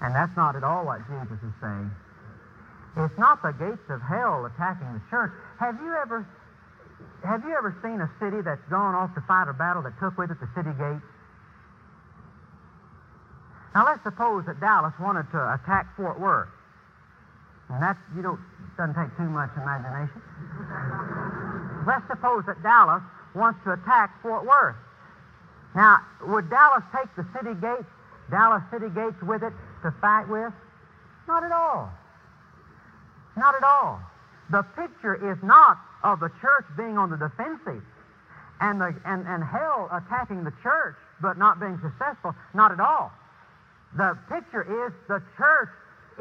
And 0.00 0.14
that's 0.14 0.34
not 0.36 0.56
at 0.56 0.64
all 0.64 0.84
what 0.84 1.00
Jesus 1.06 1.38
is 1.44 1.54
saying. 1.60 1.90
It's 2.96 3.18
not 3.18 3.42
the 3.42 3.52
gates 3.52 3.84
of 3.90 4.00
hell 4.00 4.46
attacking 4.46 4.86
the 4.92 5.02
church. 5.10 5.32
Have 5.58 5.76
you 5.82 5.92
ever 5.94 6.26
have 7.26 7.42
you 7.42 7.56
ever 7.56 7.74
seen 7.82 8.00
a 8.00 8.10
city 8.20 8.40
that's 8.44 8.62
gone 8.68 8.94
off 8.94 9.14
to 9.14 9.20
fight 9.26 9.48
a 9.48 9.52
battle 9.52 9.82
that 9.82 9.98
took 9.98 10.16
with 10.16 10.30
it 10.30 10.38
the 10.38 10.48
city 10.54 10.70
gates? 10.76 11.04
Now 13.74 13.84
let's 13.84 14.02
suppose 14.04 14.46
that 14.46 14.60
Dallas 14.60 14.94
wanted 15.00 15.26
to 15.32 15.40
attack 15.54 15.96
Fort 15.96 16.20
Worth. 16.20 16.48
And 17.68 17.82
that 17.82 17.96
you 18.14 18.22
don't 18.22 18.38
doesn't 18.76 18.94
take 18.94 19.16
too 19.16 19.28
much 19.30 19.50
imagination. 19.56 20.20
let's 21.86 22.06
suppose 22.06 22.44
that 22.46 22.62
Dallas 22.62 23.02
wants 23.34 23.58
to 23.64 23.72
attack 23.72 24.22
Fort 24.22 24.44
Worth. 24.44 24.76
Now, 25.74 25.98
would 26.26 26.48
Dallas 26.50 26.84
take 26.94 27.14
the 27.16 27.26
city 27.34 27.54
gates, 27.60 27.88
Dallas 28.30 28.62
city 28.70 28.88
gates 28.88 29.20
with 29.22 29.42
it 29.42 29.52
to 29.82 29.90
fight 30.00 30.28
with? 30.28 30.52
Not 31.26 31.42
at 31.42 31.52
all. 31.52 31.90
Not 33.36 33.54
at 33.56 33.64
all. 33.64 34.00
The 34.50 34.62
picture 34.76 35.14
is 35.32 35.38
not 35.42 35.78
of 36.04 36.20
the 36.20 36.30
church 36.40 36.66
being 36.76 36.96
on 36.96 37.10
the 37.10 37.16
defensive 37.16 37.82
and, 38.60 38.80
the, 38.80 38.94
and, 39.04 39.26
and 39.26 39.42
hell 39.42 39.88
attacking 39.90 40.44
the 40.44 40.52
church 40.62 40.94
but 41.20 41.38
not 41.38 41.58
being 41.58 41.80
successful. 41.82 42.34
Not 42.54 42.70
at 42.70 42.80
all. 42.80 43.10
The 43.96 44.18
picture 44.28 44.62
is 44.62 44.92
the 45.08 45.22
church 45.36 45.70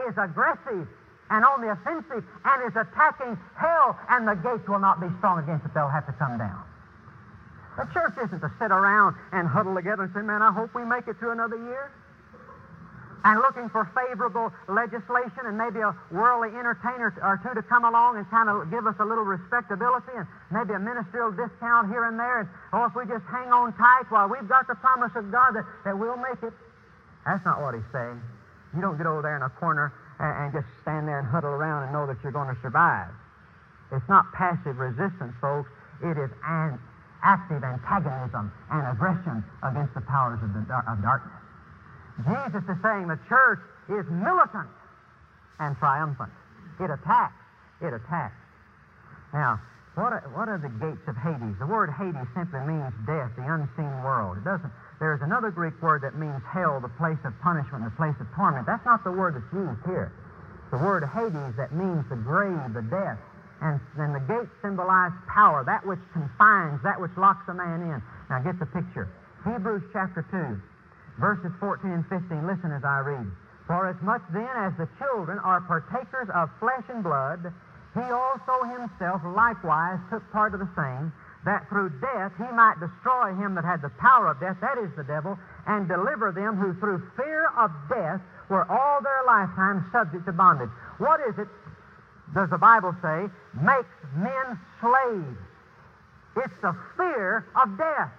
is 0.08 0.13
aggressive 0.18 0.88
and 1.30 1.46
on 1.46 1.62
the 1.62 1.72
offensive 1.72 2.24
and 2.46 2.63
is 2.63 2.76
attacking 2.76 3.38
hell, 3.56 3.98
and 4.10 4.28
the 4.28 4.36
gates 4.36 4.68
will 4.68 4.80
not 4.80 5.02
be 5.02 5.08
strong 5.18 5.39
against 5.39 5.66
it. 5.66 5.74
They'll 5.74 5.89
have 5.89 6.06
to 6.06 6.13
come 6.13 6.38
down. 6.38 6.63
The 7.77 7.89
church 7.93 8.13
isn't 8.21 8.41
to 8.41 8.51
sit 8.59 8.71
around 8.71 9.15
and 9.31 9.47
huddle 9.47 9.73
together 9.73 10.03
and 10.03 10.13
say, 10.13 10.21
man, 10.21 10.41
I 10.41 10.51
hope 10.51 10.75
we 10.75 10.86
make 10.86 11.07
it 11.07 11.17
through 11.17 11.31
another 11.31 11.57
year. 11.57 11.91
And 13.23 13.39
looking 13.39 13.69
for 13.71 13.88
favorable 13.95 14.51
legislation 14.67 15.47
and 15.47 15.57
maybe 15.57 15.79
a 15.79 15.95
worldly 16.12 16.51
entertainer 16.59 17.15
or 17.23 17.39
two 17.39 17.55
to 17.55 17.63
come 17.63 17.88
along 17.88 18.19
and 18.19 18.29
kind 18.29 18.51
of 18.51 18.69
give 18.69 18.86
us 18.86 18.99
a 18.99 19.05
little 19.05 19.23
respectability 19.23 20.12
and 20.12 20.27
maybe 20.51 20.75
a 20.75 20.79
ministerial 20.79 21.31
discount 21.31 21.88
here 21.88 22.03
and 22.03 22.19
there. 22.19 22.43
And, 22.43 22.49
oh, 22.75 22.83
if 22.83 22.93
we 22.99 23.07
just 23.07 23.23
hang 23.31 23.47
on 23.47 23.71
tight 23.79 24.12
while 24.12 24.27
we've 24.27 24.47
got 24.47 24.67
the 24.67 24.75
promise 24.75 25.15
of 25.15 25.31
God 25.31 25.55
that, 25.55 25.63
that 25.88 25.97
we'll 25.97 26.19
make 26.19 26.43
it. 26.43 26.51
That's 27.25 27.43
not 27.47 27.63
what 27.63 27.73
he's 27.79 27.88
saying. 27.95 28.19
You 28.75 28.81
don't 28.83 28.97
get 28.99 29.07
over 29.07 29.23
there 29.23 29.39
in 29.39 29.43
a 29.43 29.49
corner 29.55 29.95
and, 30.19 30.33
and 30.43 30.47
just 30.51 30.67
stand 30.83 31.07
there 31.07 31.23
and 31.23 31.27
huddle 31.27 31.55
around 31.55 31.88
and 31.88 31.93
know 31.95 32.05
that 32.05 32.19
you're 32.27 32.36
going 32.36 32.53
to 32.53 32.59
survive. 32.62 33.07
It's 33.95 34.09
not 34.09 34.33
passive 34.33 34.77
resistance, 34.77 35.31
folks. 35.39 35.71
It 36.03 36.19
is 36.19 36.29
an 36.43 36.75
active 37.23 37.63
antagonism 37.63 38.51
and 38.69 38.83
aggression 38.88 39.43
against 39.63 39.93
the 39.95 40.01
powers 40.01 40.39
of, 40.43 40.53
the, 40.53 40.62
of 40.88 41.01
darkness. 41.01 41.39
Jesus 42.27 42.63
is 42.69 42.77
saying 42.83 43.07
the 43.07 43.19
church 43.27 43.59
is 43.89 44.05
militant 44.12 44.69
and 45.59 45.75
triumphant. 45.77 46.31
It 46.79 46.91
attacks. 46.91 47.39
It 47.81 47.93
attacks. 47.93 48.38
Now, 49.33 49.59
what 49.95 50.13
are, 50.13 50.25
what 50.33 50.49
are 50.49 50.57
the 50.57 50.69
gates 50.81 51.05
of 51.07 51.17
Hades? 51.17 51.57
The 51.59 51.65
word 51.69 51.89
Hades 51.93 52.27
simply 52.33 52.62
means 52.65 52.93
death, 53.05 53.33
the 53.38 53.45
unseen 53.45 53.93
world. 54.01 54.38
It 54.38 54.45
doesn't. 54.45 54.71
There's 54.99 55.21
another 55.21 55.51
Greek 55.51 55.77
word 55.81 56.01
that 56.01 56.17
means 56.17 56.41
hell, 56.49 56.79
the 56.81 56.93
place 56.97 57.21
of 57.25 57.33
punishment, 57.41 57.86
the 57.86 57.93
place 57.97 58.15
of 58.19 58.27
torment. 58.33 58.65
That's 58.65 58.86
not 58.86 59.03
the 59.03 59.12
word 59.12 59.36
that's 59.38 59.53
used 59.53 59.81
here. 59.86 60.13
The 60.71 60.78
word 60.78 61.05
Hades 61.05 61.53
that 61.57 61.74
means 61.74 62.05
the 62.09 62.17
grave, 62.17 62.74
the 62.74 62.82
death, 62.82 63.21
and, 63.64 63.80
then 63.95 64.11
the 64.11 64.20
gates 64.28 64.51
symbolize 64.61 65.16
power, 65.32 65.64
that 65.64 65.88
which 65.88 66.03
confines, 66.11 66.84
that 66.84 66.99
which 66.99 67.16
locks 67.16 67.47
a 67.47 67.53
man 67.53 67.82
in. 67.82 68.03
Now 68.30 68.43
get 68.43 68.59
the 68.59 68.68
picture. 68.68 69.07
Hebrews 69.47 69.84
chapter 69.95 70.28
2, 70.28 70.59
verses 71.20 71.51
14 71.59 71.91
and 71.91 72.05
15. 72.07 72.45
Listen 72.45 72.72
as 72.76 72.84
I 72.84 72.99
read. 72.99 73.28
For 73.68 73.88
as 73.88 73.95
much 74.03 74.22
then 74.36 74.51
as 74.59 74.76
the 74.76 74.88
children 74.99 75.39
are 75.39 75.61
partakers 75.61 76.28
of 76.36 76.51
flesh 76.59 76.84
and 76.91 77.03
blood, 77.03 77.47
he 77.95 78.03
also 78.11 78.68
himself 78.68 79.22
likewise 79.24 79.99
took 80.11 80.24
part 80.32 80.53
of 80.53 80.59
the 80.59 80.70
same, 80.76 81.14
that 81.45 81.68
through 81.70 81.91
death 81.99 82.32
he 82.36 82.49
might 82.51 82.80
destroy 82.80 83.36
him 83.36 83.55
that 83.55 83.64
had 83.64 83.82
the 83.82 83.91
power 83.99 84.28
of 84.28 84.39
death, 84.39 84.57
that 84.59 84.78
is 84.78 84.91
the 84.95 85.03
devil, 85.03 85.38
and 85.68 85.88
deliver 85.88 86.32
them 86.32 86.55
who 86.55 86.74
through 86.80 86.99
fear 87.16 87.47
of 87.55 87.72
death 87.88 88.20
were 88.49 88.70
all 88.70 88.99
their 89.01 89.24
lifetime 89.28 89.88
subject 89.91 90.26
to 90.26 90.32
bondage. 90.32 90.72
What 90.97 91.20
is 91.28 91.38
it, 91.38 91.47
does 92.34 92.49
the 92.49 92.57
Bible 92.57 92.95
say, 93.01 93.29
makes 93.61 93.95
men 94.15 94.59
slaves? 94.81 95.38
It's 96.38 96.57
the 96.61 96.75
fear 96.97 97.45
of 97.55 97.77
death. 97.77 98.11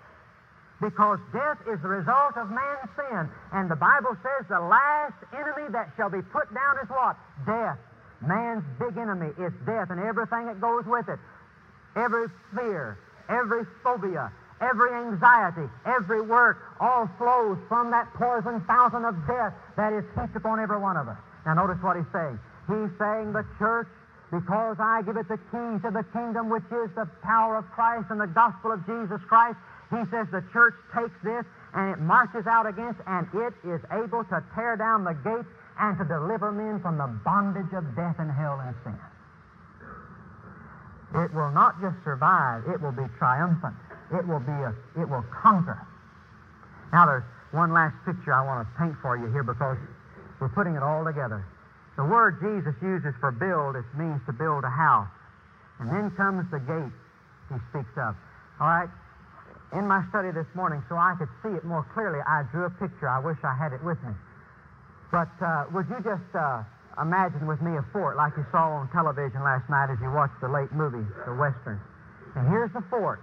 Because 0.80 1.18
death 1.32 1.58
is 1.66 1.80
the 1.82 1.88
result 1.88 2.36
of 2.36 2.50
man's 2.50 2.90
sin. 2.96 3.28
And 3.52 3.70
the 3.70 3.76
Bible 3.76 4.16
says 4.22 4.46
the 4.48 4.60
last 4.60 5.14
enemy 5.32 5.70
that 5.70 5.90
shall 5.96 6.10
be 6.10 6.22
put 6.22 6.52
down 6.54 6.78
is 6.82 6.88
what? 6.90 7.16
Death. 7.46 7.78
Man's 8.26 8.64
big 8.78 8.96
enemy 8.96 9.30
is 9.38 9.52
death 9.66 9.90
and 9.90 10.00
everything 10.00 10.46
that 10.46 10.60
goes 10.60 10.84
with 10.86 11.08
it. 11.08 11.18
Every 11.96 12.26
fear, 12.54 12.98
every 13.28 13.64
phobia, 13.82 14.32
every 14.60 14.92
anxiety, 14.92 15.68
every 15.86 16.22
work, 16.22 16.58
all 16.80 17.08
flows 17.18 17.58
from 17.68 17.90
that 17.90 18.12
poison 18.14 18.62
fountain 18.66 19.04
of 19.04 19.14
death 19.26 19.52
that 19.76 19.92
is 19.92 20.04
heaped 20.18 20.36
upon 20.36 20.60
every 20.60 20.78
one 20.78 20.96
of 20.96 21.08
us. 21.08 21.18
Now 21.46 21.54
notice 21.54 21.82
what 21.82 21.96
he's 21.96 22.10
saying. 22.12 22.38
He's 22.66 22.90
saying 22.98 23.32
the 23.32 23.44
church, 23.58 23.88
because 24.34 24.76
I 24.82 25.02
give 25.06 25.16
it 25.16 25.28
the 25.30 25.38
keys 25.54 25.80
of 25.86 25.94
the 25.94 26.02
kingdom, 26.10 26.50
which 26.50 26.66
is 26.66 26.90
the 26.98 27.06
power 27.22 27.54
of 27.54 27.70
Christ 27.70 28.10
and 28.10 28.18
the 28.18 28.26
gospel 28.26 28.72
of 28.72 28.82
Jesus 28.82 29.22
Christ, 29.30 29.54
he 29.94 30.02
says 30.10 30.26
the 30.34 30.42
church 30.50 30.74
takes 30.90 31.14
this 31.22 31.46
and 31.74 31.94
it 31.94 32.00
marches 32.02 32.46
out 32.46 32.66
against, 32.66 32.98
and 33.06 33.26
it 33.34 33.54
is 33.66 33.82
able 33.90 34.22
to 34.26 34.42
tear 34.54 34.76
down 34.76 35.04
the 35.04 35.14
gates 35.22 35.50
and 35.78 35.98
to 35.98 36.04
deliver 36.04 36.50
men 36.50 36.80
from 36.82 36.98
the 36.98 37.06
bondage 37.22 37.70
of 37.74 37.82
death 37.94 38.14
and 38.18 38.30
hell 38.30 38.58
and 38.62 38.74
sin. 38.82 38.98
It 41.14 41.34
will 41.34 41.50
not 41.50 41.78
just 41.80 41.94
survive, 42.02 42.66
it 42.66 42.82
will 42.82 42.94
be 42.94 43.06
triumphant. 43.18 43.74
It 44.10 44.26
will 44.26 44.42
be 44.42 44.54
a, 44.54 44.74
it 44.98 45.08
will 45.08 45.24
conquer. 45.30 45.78
Now 46.92 47.06
there's 47.06 47.26
one 47.50 47.72
last 47.72 47.94
picture 48.04 48.32
I 48.34 48.42
want 48.42 48.66
to 48.66 48.70
paint 48.78 48.94
for 49.02 49.16
you 49.16 49.30
here 49.30 49.42
because 49.42 49.78
we're 50.40 50.50
putting 50.50 50.74
it 50.74 50.82
all 50.82 51.04
together. 51.04 51.46
The 51.96 52.04
word 52.04 52.42
Jesus 52.42 52.74
uses 52.82 53.14
for 53.20 53.30
build, 53.30 53.76
it 53.76 53.86
means 53.96 54.20
to 54.26 54.32
build 54.32 54.64
a 54.64 54.70
house. 54.70 55.10
And 55.78 55.90
then 55.90 56.10
comes 56.16 56.50
the 56.50 56.58
gate 56.58 56.94
he 57.50 57.58
speaks 57.70 57.94
of. 57.98 58.14
All 58.60 58.66
right? 58.66 58.90
In 59.74 59.86
my 59.86 60.02
study 60.10 60.30
this 60.30 60.46
morning, 60.54 60.82
so 60.88 60.94
I 60.96 61.14
could 61.18 61.30
see 61.42 61.50
it 61.50 61.64
more 61.64 61.86
clearly, 61.94 62.20
I 62.26 62.42
drew 62.50 62.64
a 62.66 62.70
picture. 62.70 63.08
I 63.08 63.18
wish 63.18 63.38
I 63.42 63.54
had 63.54 63.72
it 63.72 63.82
with 63.82 63.98
me. 64.02 64.14
But 65.10 65.30
uh, 65.42 65.66
would 65.74 65.86
you 65.90 65.98
just 66.02 66.30
uh, 66.34 66.62
imagine 67.00 67.46
with 67.46 67.60
me 67.62 67.76
a 67.76 67.84
fort 67.92 68.16
like 68.16 68.34
you 68.36 68.46
saw 68.50 68.82
on 68.82 68.90
television 68.90 69.42
last 69.42 69.68
night 69.70 69.90
as 69.90 69.98
you 70.00 70.10
watched 70.10 70.38
the 70.40 70.48
late 70.48 70.70
movie, 70.72 71.06
the 71.26 71.34
Western? 71.34 71.80
And 72.34 72.48
here's 72.48 72.72
the 72.72 72.82
fort. 72.90 73.20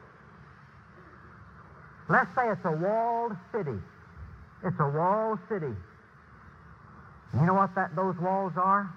Let's 2.09 2.31
say 2.35 2.51
it's 2.51 2.63
a 2.65 2.71
walled 2.71 3.35
city. 3.51 3.79
It's 4.63 4.79
a 4.79 4.89
walled 4.89 5.39
city. 5.47 5.71
You 7.33 7.45
know 7.45 7.53
what 7.53 7.73
that, 7.75 7.95
those 7.95 8.17
walls 8.19 8.53
are? 8.57 8.91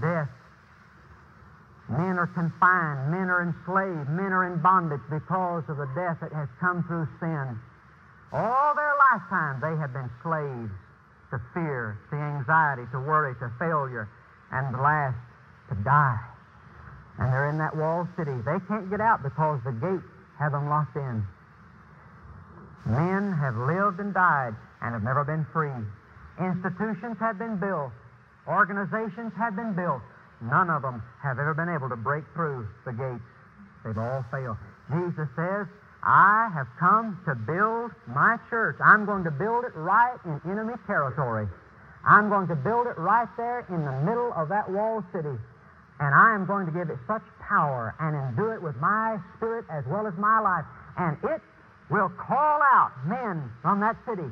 Death. 0.00 0.32
Men 1.88 2.18
are 2.18 2.26
confined. 2.26 3.10
Men 3.12 3.30
are 3.30 3.42
enslaved. 3.42 4.08
Men 4.10 4.32
are 4.32 4.46
in 4.46 4.60
bondage 4.60 5.04
because 5.10 5.64
of 5.68 5.76
the 5.76 5.88
death 5.94 6.18
that 6.20 6.32
has 6.32 6.48
come 6.58 6.82
through 6.88 7.06
sin. 7.20 7.58
All 8.32 8.74
their 8.74 8.94
lifetime 9.12 9.60
they 9.60 9.76
have 9.78 9.92
been 9.92 10.10
slaves 10.22 10.72
to 11.30 11.38
fear, 11.54 11.98
to 12.10 12.16
anxiety, 12.16 12.82
to 12.92 12.98
worry, 12.98 13.34
to 13.36 13.50
failure, 13.58 14.08
and 14.50 14.74
last, 14.80 15.16
to 15.68 15.74
die. 15.84 16.18
And 17.18 17.32
they're 17.32 17.48
in 17.50 17.58
that 17.58 17.76
walled 17.76 18.08
city. 18.16 18.34
They 18.44 18.58
can't 18.68 18.90
get 18.90 19.00
out 19.00 19.22
because 19.22 19.60
the 19.64 19.72
gates 19.72 20.06
have 20.38 20.52
them 20.52 20.68
locked 20.68 20.96
in. 20.96 21.24
Men 22.86 23.32
have 23.32 23.56
lived 23.56 24.00
and 24.00 24.12
died 24.12 24.54
and 24.82 24.92
have 24.92 25.02
never 25.02 25.24
been 25.24 25.46
free. 25.52 25.74
Institutions 26.38 27.16
have 27.18 27.38
been 27.38 27.56
built. 27.56 27.92
Organizations 28.46 29.32
have 29.36 29.56
been 29.56 29.74
built. 29.74 30.02
None 30.42 30.68
of 30.68 30.82
them 30.82 31.02
have 31.22 31.38
ever 31.38 31.54
been 31.54 31.68
able 31.68 31.88
to 31.88 31.96
break 31.96 32.24
through 32.34 32.68
the 32.84 32.92
gates. 32.92 33.24
They've 33.84 33.96
all 33.96 34.24
failed. 34.30 34.56
Jesus 34.92 35.28
says, 35.34 35.66
I 36.04 36.50
have 36.54 36.68
come 36.78 37.18
to 37.26 37.34
build 37.34 37.90
my 38.06 38.36
church. 38.50 38.76
I'm 38.84 39.06
going 39.06 39.24
to 39.24 39.30
build 39.30 39.64
it 39.64 39.74
right 39.74 40.18
in 40.24 40.40
enemy 40.44 40.74
territory. 40.86 41.48
I'm 42.06 42.28
going 42.28 42.46
to 42.48 42.54
build 42.54 42.86
it 42.86 42.98
right 42.98 43.28
there 43.36 43.66
in 43.68 43.84
the 43.84 43.96
middle 44.04 44.32
of 44.34 44.48
that 44.50 44.70
walled 44.70 45.04
city. 45.12 45.34
And 45.98 46.14
I 46.14 46.34
am 46.34 46.46
going 46.46 46.66
to 46.66 46.72
give 46.72 46.90
it 46.90 46.98
such 47.08 47.24
power 47.40 47.96
and 47.98 48.14
endue 48.14 48.52
it 48.52 48.62
with 48.62 48.76
my 48.76 49.18
spirit 49.36 49.64
as 49.72 49.82
well 49.86 50.06
as 50.06 50.14
my 50.18 50.38
life. 50.38 50.64
And 50.98 51.16
it 51.24 51.40
will 51.90 52.10
call 52.10 52.60
out 52.62 52.92
men 53.06 53.50
from 53.62 53.80
that 53.80 53.96
city 54.06 54.30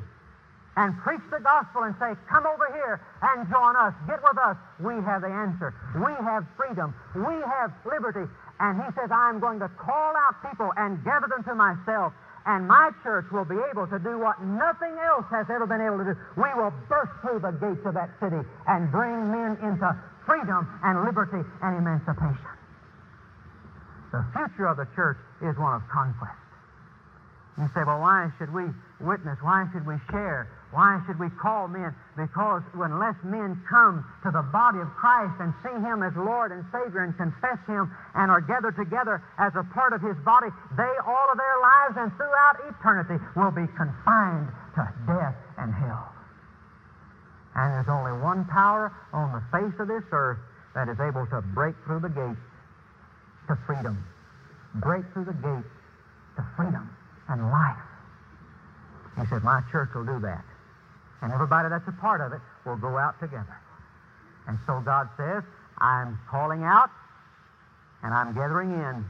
and 0.75 0.91
preach 0.99 1.23
the 1.31 1.39
gospel 1.39 1.83
and 1.83 1.95
say, 1.99 2.11
Come 2.27 2.45
over 2.45 2.67
here 2.75 2.99
and 3.23 3.47
join 3.47 3.75
us. 3.79 3.95
Get 4.07 4.19
with 4.19 4.37
us. 4.37 4.57
We 4.79 4.95
have 5.07 5.23
the 5.23 5.31
answer. 5.31 5.71
We 5.95 6.11
have 6.19 6.43
freedom. 6.59 6.93
We 7.15 7.35
have 7.47 7.71
liberty. 7.87 8.27
And 8.59 8.79
he 8.83 8.87
says, 8.95 9.11
I'm 9.11 9.39
going 9.39 9.59
to 9.59 9.69
call 9.79 10.13
out 10.15 10.35
people 10.43 10.71
and 10.75 11.03
gather 11.03 11.27
them 11.27 11.43
to 11.47 11.55
myself. 11.55 12.11
And 12.45 12.67
my 12.67 12.91
church 13.01 13.25
will 13.31 13.47
be 13.47 13.57
able 13.71 13.87
to 13.87 13.97
do 13.97 14.19
what 14.19 14.37
nothing 14.43 14.93
else 15.01 15.25
has 15.31 15.49
ever 15.49 15.65
been 15.65 15.81
able 15.81 15.97
to 15.97 16.13
do. 16.13 16.15
We 16.37 16.51
will 16.53 16.71
burst 16.87 17.11
through 17.23 17.41
the 17.41 17.51
gates 17.57 17.81
of 17.87 17.95
that 17.95 18.13
city 18.21 18.37
and 18.67 18.91
bring 18.91 19.31
men 19.31 19.57
into 19.65 19.89
freedom 20.27 20.67
and 20.83 21.03
liberty 21.03 21.41
and 21.63 21.71
emancipation. 21.77 22.53
The 24.11 24.23
future 24.31 24.67
of 24.67 24.77
the 24.77 24.87
church 24.95 25.17
is 25.41 25.57
one 25.57 25.73
of 25.73 25.81
conquest. 25.89 26.37
You 27.57 27.67
say, 27.73 27.81
well, 27.87 27.99
why 27.99 28.29
should 28.37 28.53
we 28.53 28.67
witness? 28.99 29.39
Why 29.41 29.65
should 29.71 29.87
we 29.87 29.95
share? 30.11 30.47
Why 30.75 30.99
should 31.07 31.15
we 31.23 31.31
call 31.39 31.71
men? 31.71 31.95
Because 32.19 32.59
unless 32.75 33.15
men 33.23 33.55
come 33.63 34.03
to 34.27 34.29
the 34.29 34.43
body 34.51 34.83
of 34.83 34.91
Christ 34.99 35.39
and 35.39 35.55
see 35.63 35.71
Him 35.71 36.03
as 36.03 36.11
Lord 36.19 36.51
and 36.51 36.67
Savior 36.67 37.07
and 37.07 37.15
confess 37.15 37.63
Him 37.63 37.87
and 38.11 38.27
are 38.27 38.43
gathered 38.43 38.75
together 38.75 39.23
as 39.39 39.55
a 39.55 39.63
part 39.71 39.95
of 39.95 40.03
His 40.03 40.19
body, 40.27 40.51
they, 40.75 40.93
all 41.07 41.27
of 41.31 41.39
their 41.39 41.57
lives 41.63 41.95
and 41.95 42.11
throughout 42.19 42.59
eternity, 42.67 43.15
will 43.39 43.55
be 43.55 43.63
confined 43.79 44.51
to 44.75 44.83
death 45.07 45.39
and 45.55 45.71
hell. 45.71 46.11
And 47.55 47.71
there's 47.71 47.87
only 47.87 48.19
one 48.19 48.43
power 48.51 48.91
on 49.15 49.31
the 49.31 49.43
face 49.55 49.79
of 49.79 49.87
this 49.87 50.03
earth 50.11 50.43
that 50.75 50.91
is 50.91 50.99
able 50.99 51.23
to 51.31 51.39
break 51.55 51.75
through 51.87 52.03
the 52.03 52.11
gates 52.11 52.43
to 53.47 53.55
freedom. 53.63 53.95
Break 54.83 55.07
through 55.15 55.23
the 55.23 55.39
gates 55.39 55.71
to 56.35 56.43
freedom 56.59 56.91
and 57.31 57.47
life. 57.47 57.79
He 59.15 59.23
said, 59.31 59.39
My 59.39 59.63
church 59.71 59.95
will 59.95 60.03
do 60.03 60.19
that. 60.19 60.43
And 61.25 61.33
everybody 61.33 61.73
that's 61.73 61.87
a 61.89 61.97
part 61.97 62.21
of 62.21 62.37
it 62.37 62.41
will 62.69 62.77
go 62.77 63.01
out 63.01 63.17
together. 63.19 63.57
And 64.45 64.61
so 64.69 64.77
God 64.85 65.09
says, 65.17 65.41
I'm 65.81 66.21
calling 66.29 66.61
out 66.61 66.93
and 68.05 68.13
I'm 68.13 68.37
gathering 68.37 68.69
in. 68.69 69.01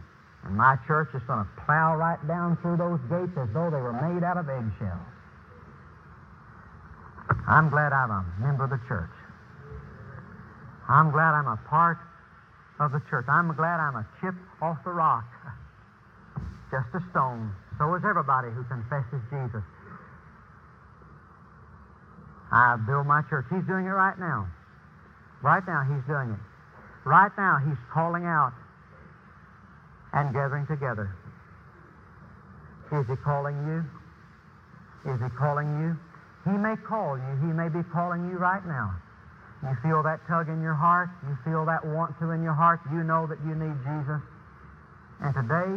And 0.47 0.55
my 0.55 0.79
church 0.87 1.11
is 1.11 1.19
going 1.27 1.43
to 1.43 1.49
plow 1.67 1.99
right 1.99 2.21
down 2.25 2.55
through 2.63 2.79
those 2.79 3.03
gates 3.11 3.35
as 3.35 3.51
though 3.51 3.67
they 3.67 3.83
were 3.83 3.91
made 3.91 4.23
out 4.23 4.39
of 4.39 4.47
eggshells. 4.47 5.11
I'm 7.51 7.67
glad 7.67 7.91
I'm 7.91 8.11
a 8.11 8.23
member 8.39 8.63
of 8.63 8.69
the 8.69 8.79
church. 8.87 9.11
I'm 10.87 11.11
glad 11.11 11.35
I'm 11.35 11.51
a 11.51 11.59
part 11.67 11.97
of 12.79 12.93
the 12.93 13.01
church. 13.09 13.25
I'm 13.27 13.53
glad 13.59 13.83
I'm 13.83 13.97
a 13.99 14.07
chip 14.21 14.35
off 14.61 14.77
the 14.85 14.91
rock. 14.91 15.27
Just 16.71 16.87
a 16.95 17.03
stone. 17.11 17.51
So 17.77 17.93
is 17.95 18.03
everybody 18.07 18.55
who 18.55 18.63
confesses 18.71 19.19
Jesus. 19.27 19.67
I 22.55 22.79
build 22.87 23.03
my 23.05 23.19
church. 23.27 23.51
He's 23.51 23.67
doing 23.67 23.83
it 23.83 23.91
right 23.91 24.15
now. 24.15 24.47
Right 25.43 25.63
now, 25.67 25.83
He's 25.83 26.03
doing 26.07 26.31
it. 26.31 26.39
Right 27.03 27.31
now, 27.35 27.59
He's 27.59 27.77
calling 27.91 28.23
out 28.23 28.55
and 30.15 30.31
gathering 30.31 30.63
together. 30.65 31.11
Is 32.95 33.03
He 33.11 33.15
calling 33.19 33.59
you? 33.67 33.83
Is 35.11 35.19
He 35.19 35.27
calling 35.35 35.67
you? 35.83 35.99
He 36.47 36.55
may 36.55 36.79
call 36.87 37.19
you. 37.19 37.31
He 37.43 37.51
may 37.51 37.67
be 37.67 37.83
calling 37.91 38.23
you 38.31 38.39
right 38.39 38.63
now. 38.63 38.95
You 39.59 39.75
feel 39.83 40.01
that 40.03 40.23
tug 40.25 40.47
in 40.47 40.61
your 40.61 40.79
heart. 40.79 41.09
You 41.27 41.35
feel 41.43 41.65
that 41.65 41.83
want 41.83 42.15
to 42.23 42.31
in 42.31 42.41
your 42.41 42.55
heart. 42.55 42.79
You 42.87 43.03
know 43.03 43.27
that 43.27 43.43
you 43.43 43.51
need 43.51 43.75
Jesus. 43.83 44.23
And 45.19 45.35
today, 45.35 45.75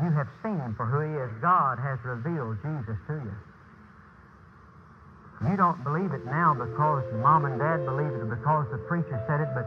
you 0.00 0.10
have 0.16 0.32
seen 0.40 0.56
Him 0.56 0.72
for 0.80 0.88
who 0.88 1.04
He 1.04 1.12
is. 1.12 1.30
God 1.44 1.76
has 1.76 2.00
revealed 2.08 2.56
Jesus 2.64 2.96
to 3.12 3.20
you. 3.20 3.36
You 5.48 5.56
don't 5.56 5.82
believe 5.82 6.12
it 6.12 6.24
now 6.24 6.54
because 6.54 7.02
mom 7.18 7.44
and 7.46 7.58
dad 7.58 7.84
believe 7.84 8.14
it 8.14 8.22
or 8.22 8.30
because 8.30 8.66
the 8.70 8.78
preacher 8.86 9.18
said 9.26 9.40
it, 9.40 9.48
but 9.54 9.66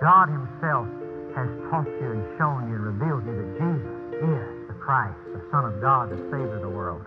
God 0.00 0.32
Himself 0.32 0.88
has 1.36 1.48
taught 1.68 1.86
you 2.00 2.16
and 2.16 2.24
shown 2.38 2.68
you 2.68 2.76
and 2.76 2.84
revealed 2.88 3.26
you 3.26 3.36
that 3.36 3.50
Jesus 3.60 3.94
is 4.24 4.68
the 4.68 4.74
Christ, 4.80 5.18
the 5.34 5.42
Son 5.50 5.66
of 5.66 5.80
God, 5.80 6.08
the 6.08 6.16
Savior 6.32 6.56
of 6.56 6.62
the 6.62 6.68
world. 6.72 7.02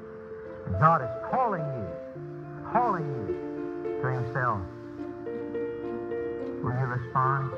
And 0.67 0.79
God 0.79 1.01
is 1.01 1.09
calling 1.31 1.65
you, 1.65 1.87
calling 2.71 3.07
you 3.07 3.25
to 4.01 4.07
Himself. 4.13 4.61
Will 6.61 6.77
you 6.77 6.85
respond? 6.85 7.51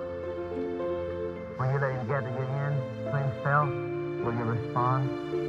Will 1.59 1.67
you 1.67 1.79
let 1.83 1.91
Him 1.99 2.07
gather 2.07 2.31
you 2.31 2.47
in 2.63 2.73
to 3.11 3.17
Himself? 3.17 3.67
Will 4.23 4.33
you 4.39 4.45
respond? 4.45 5.48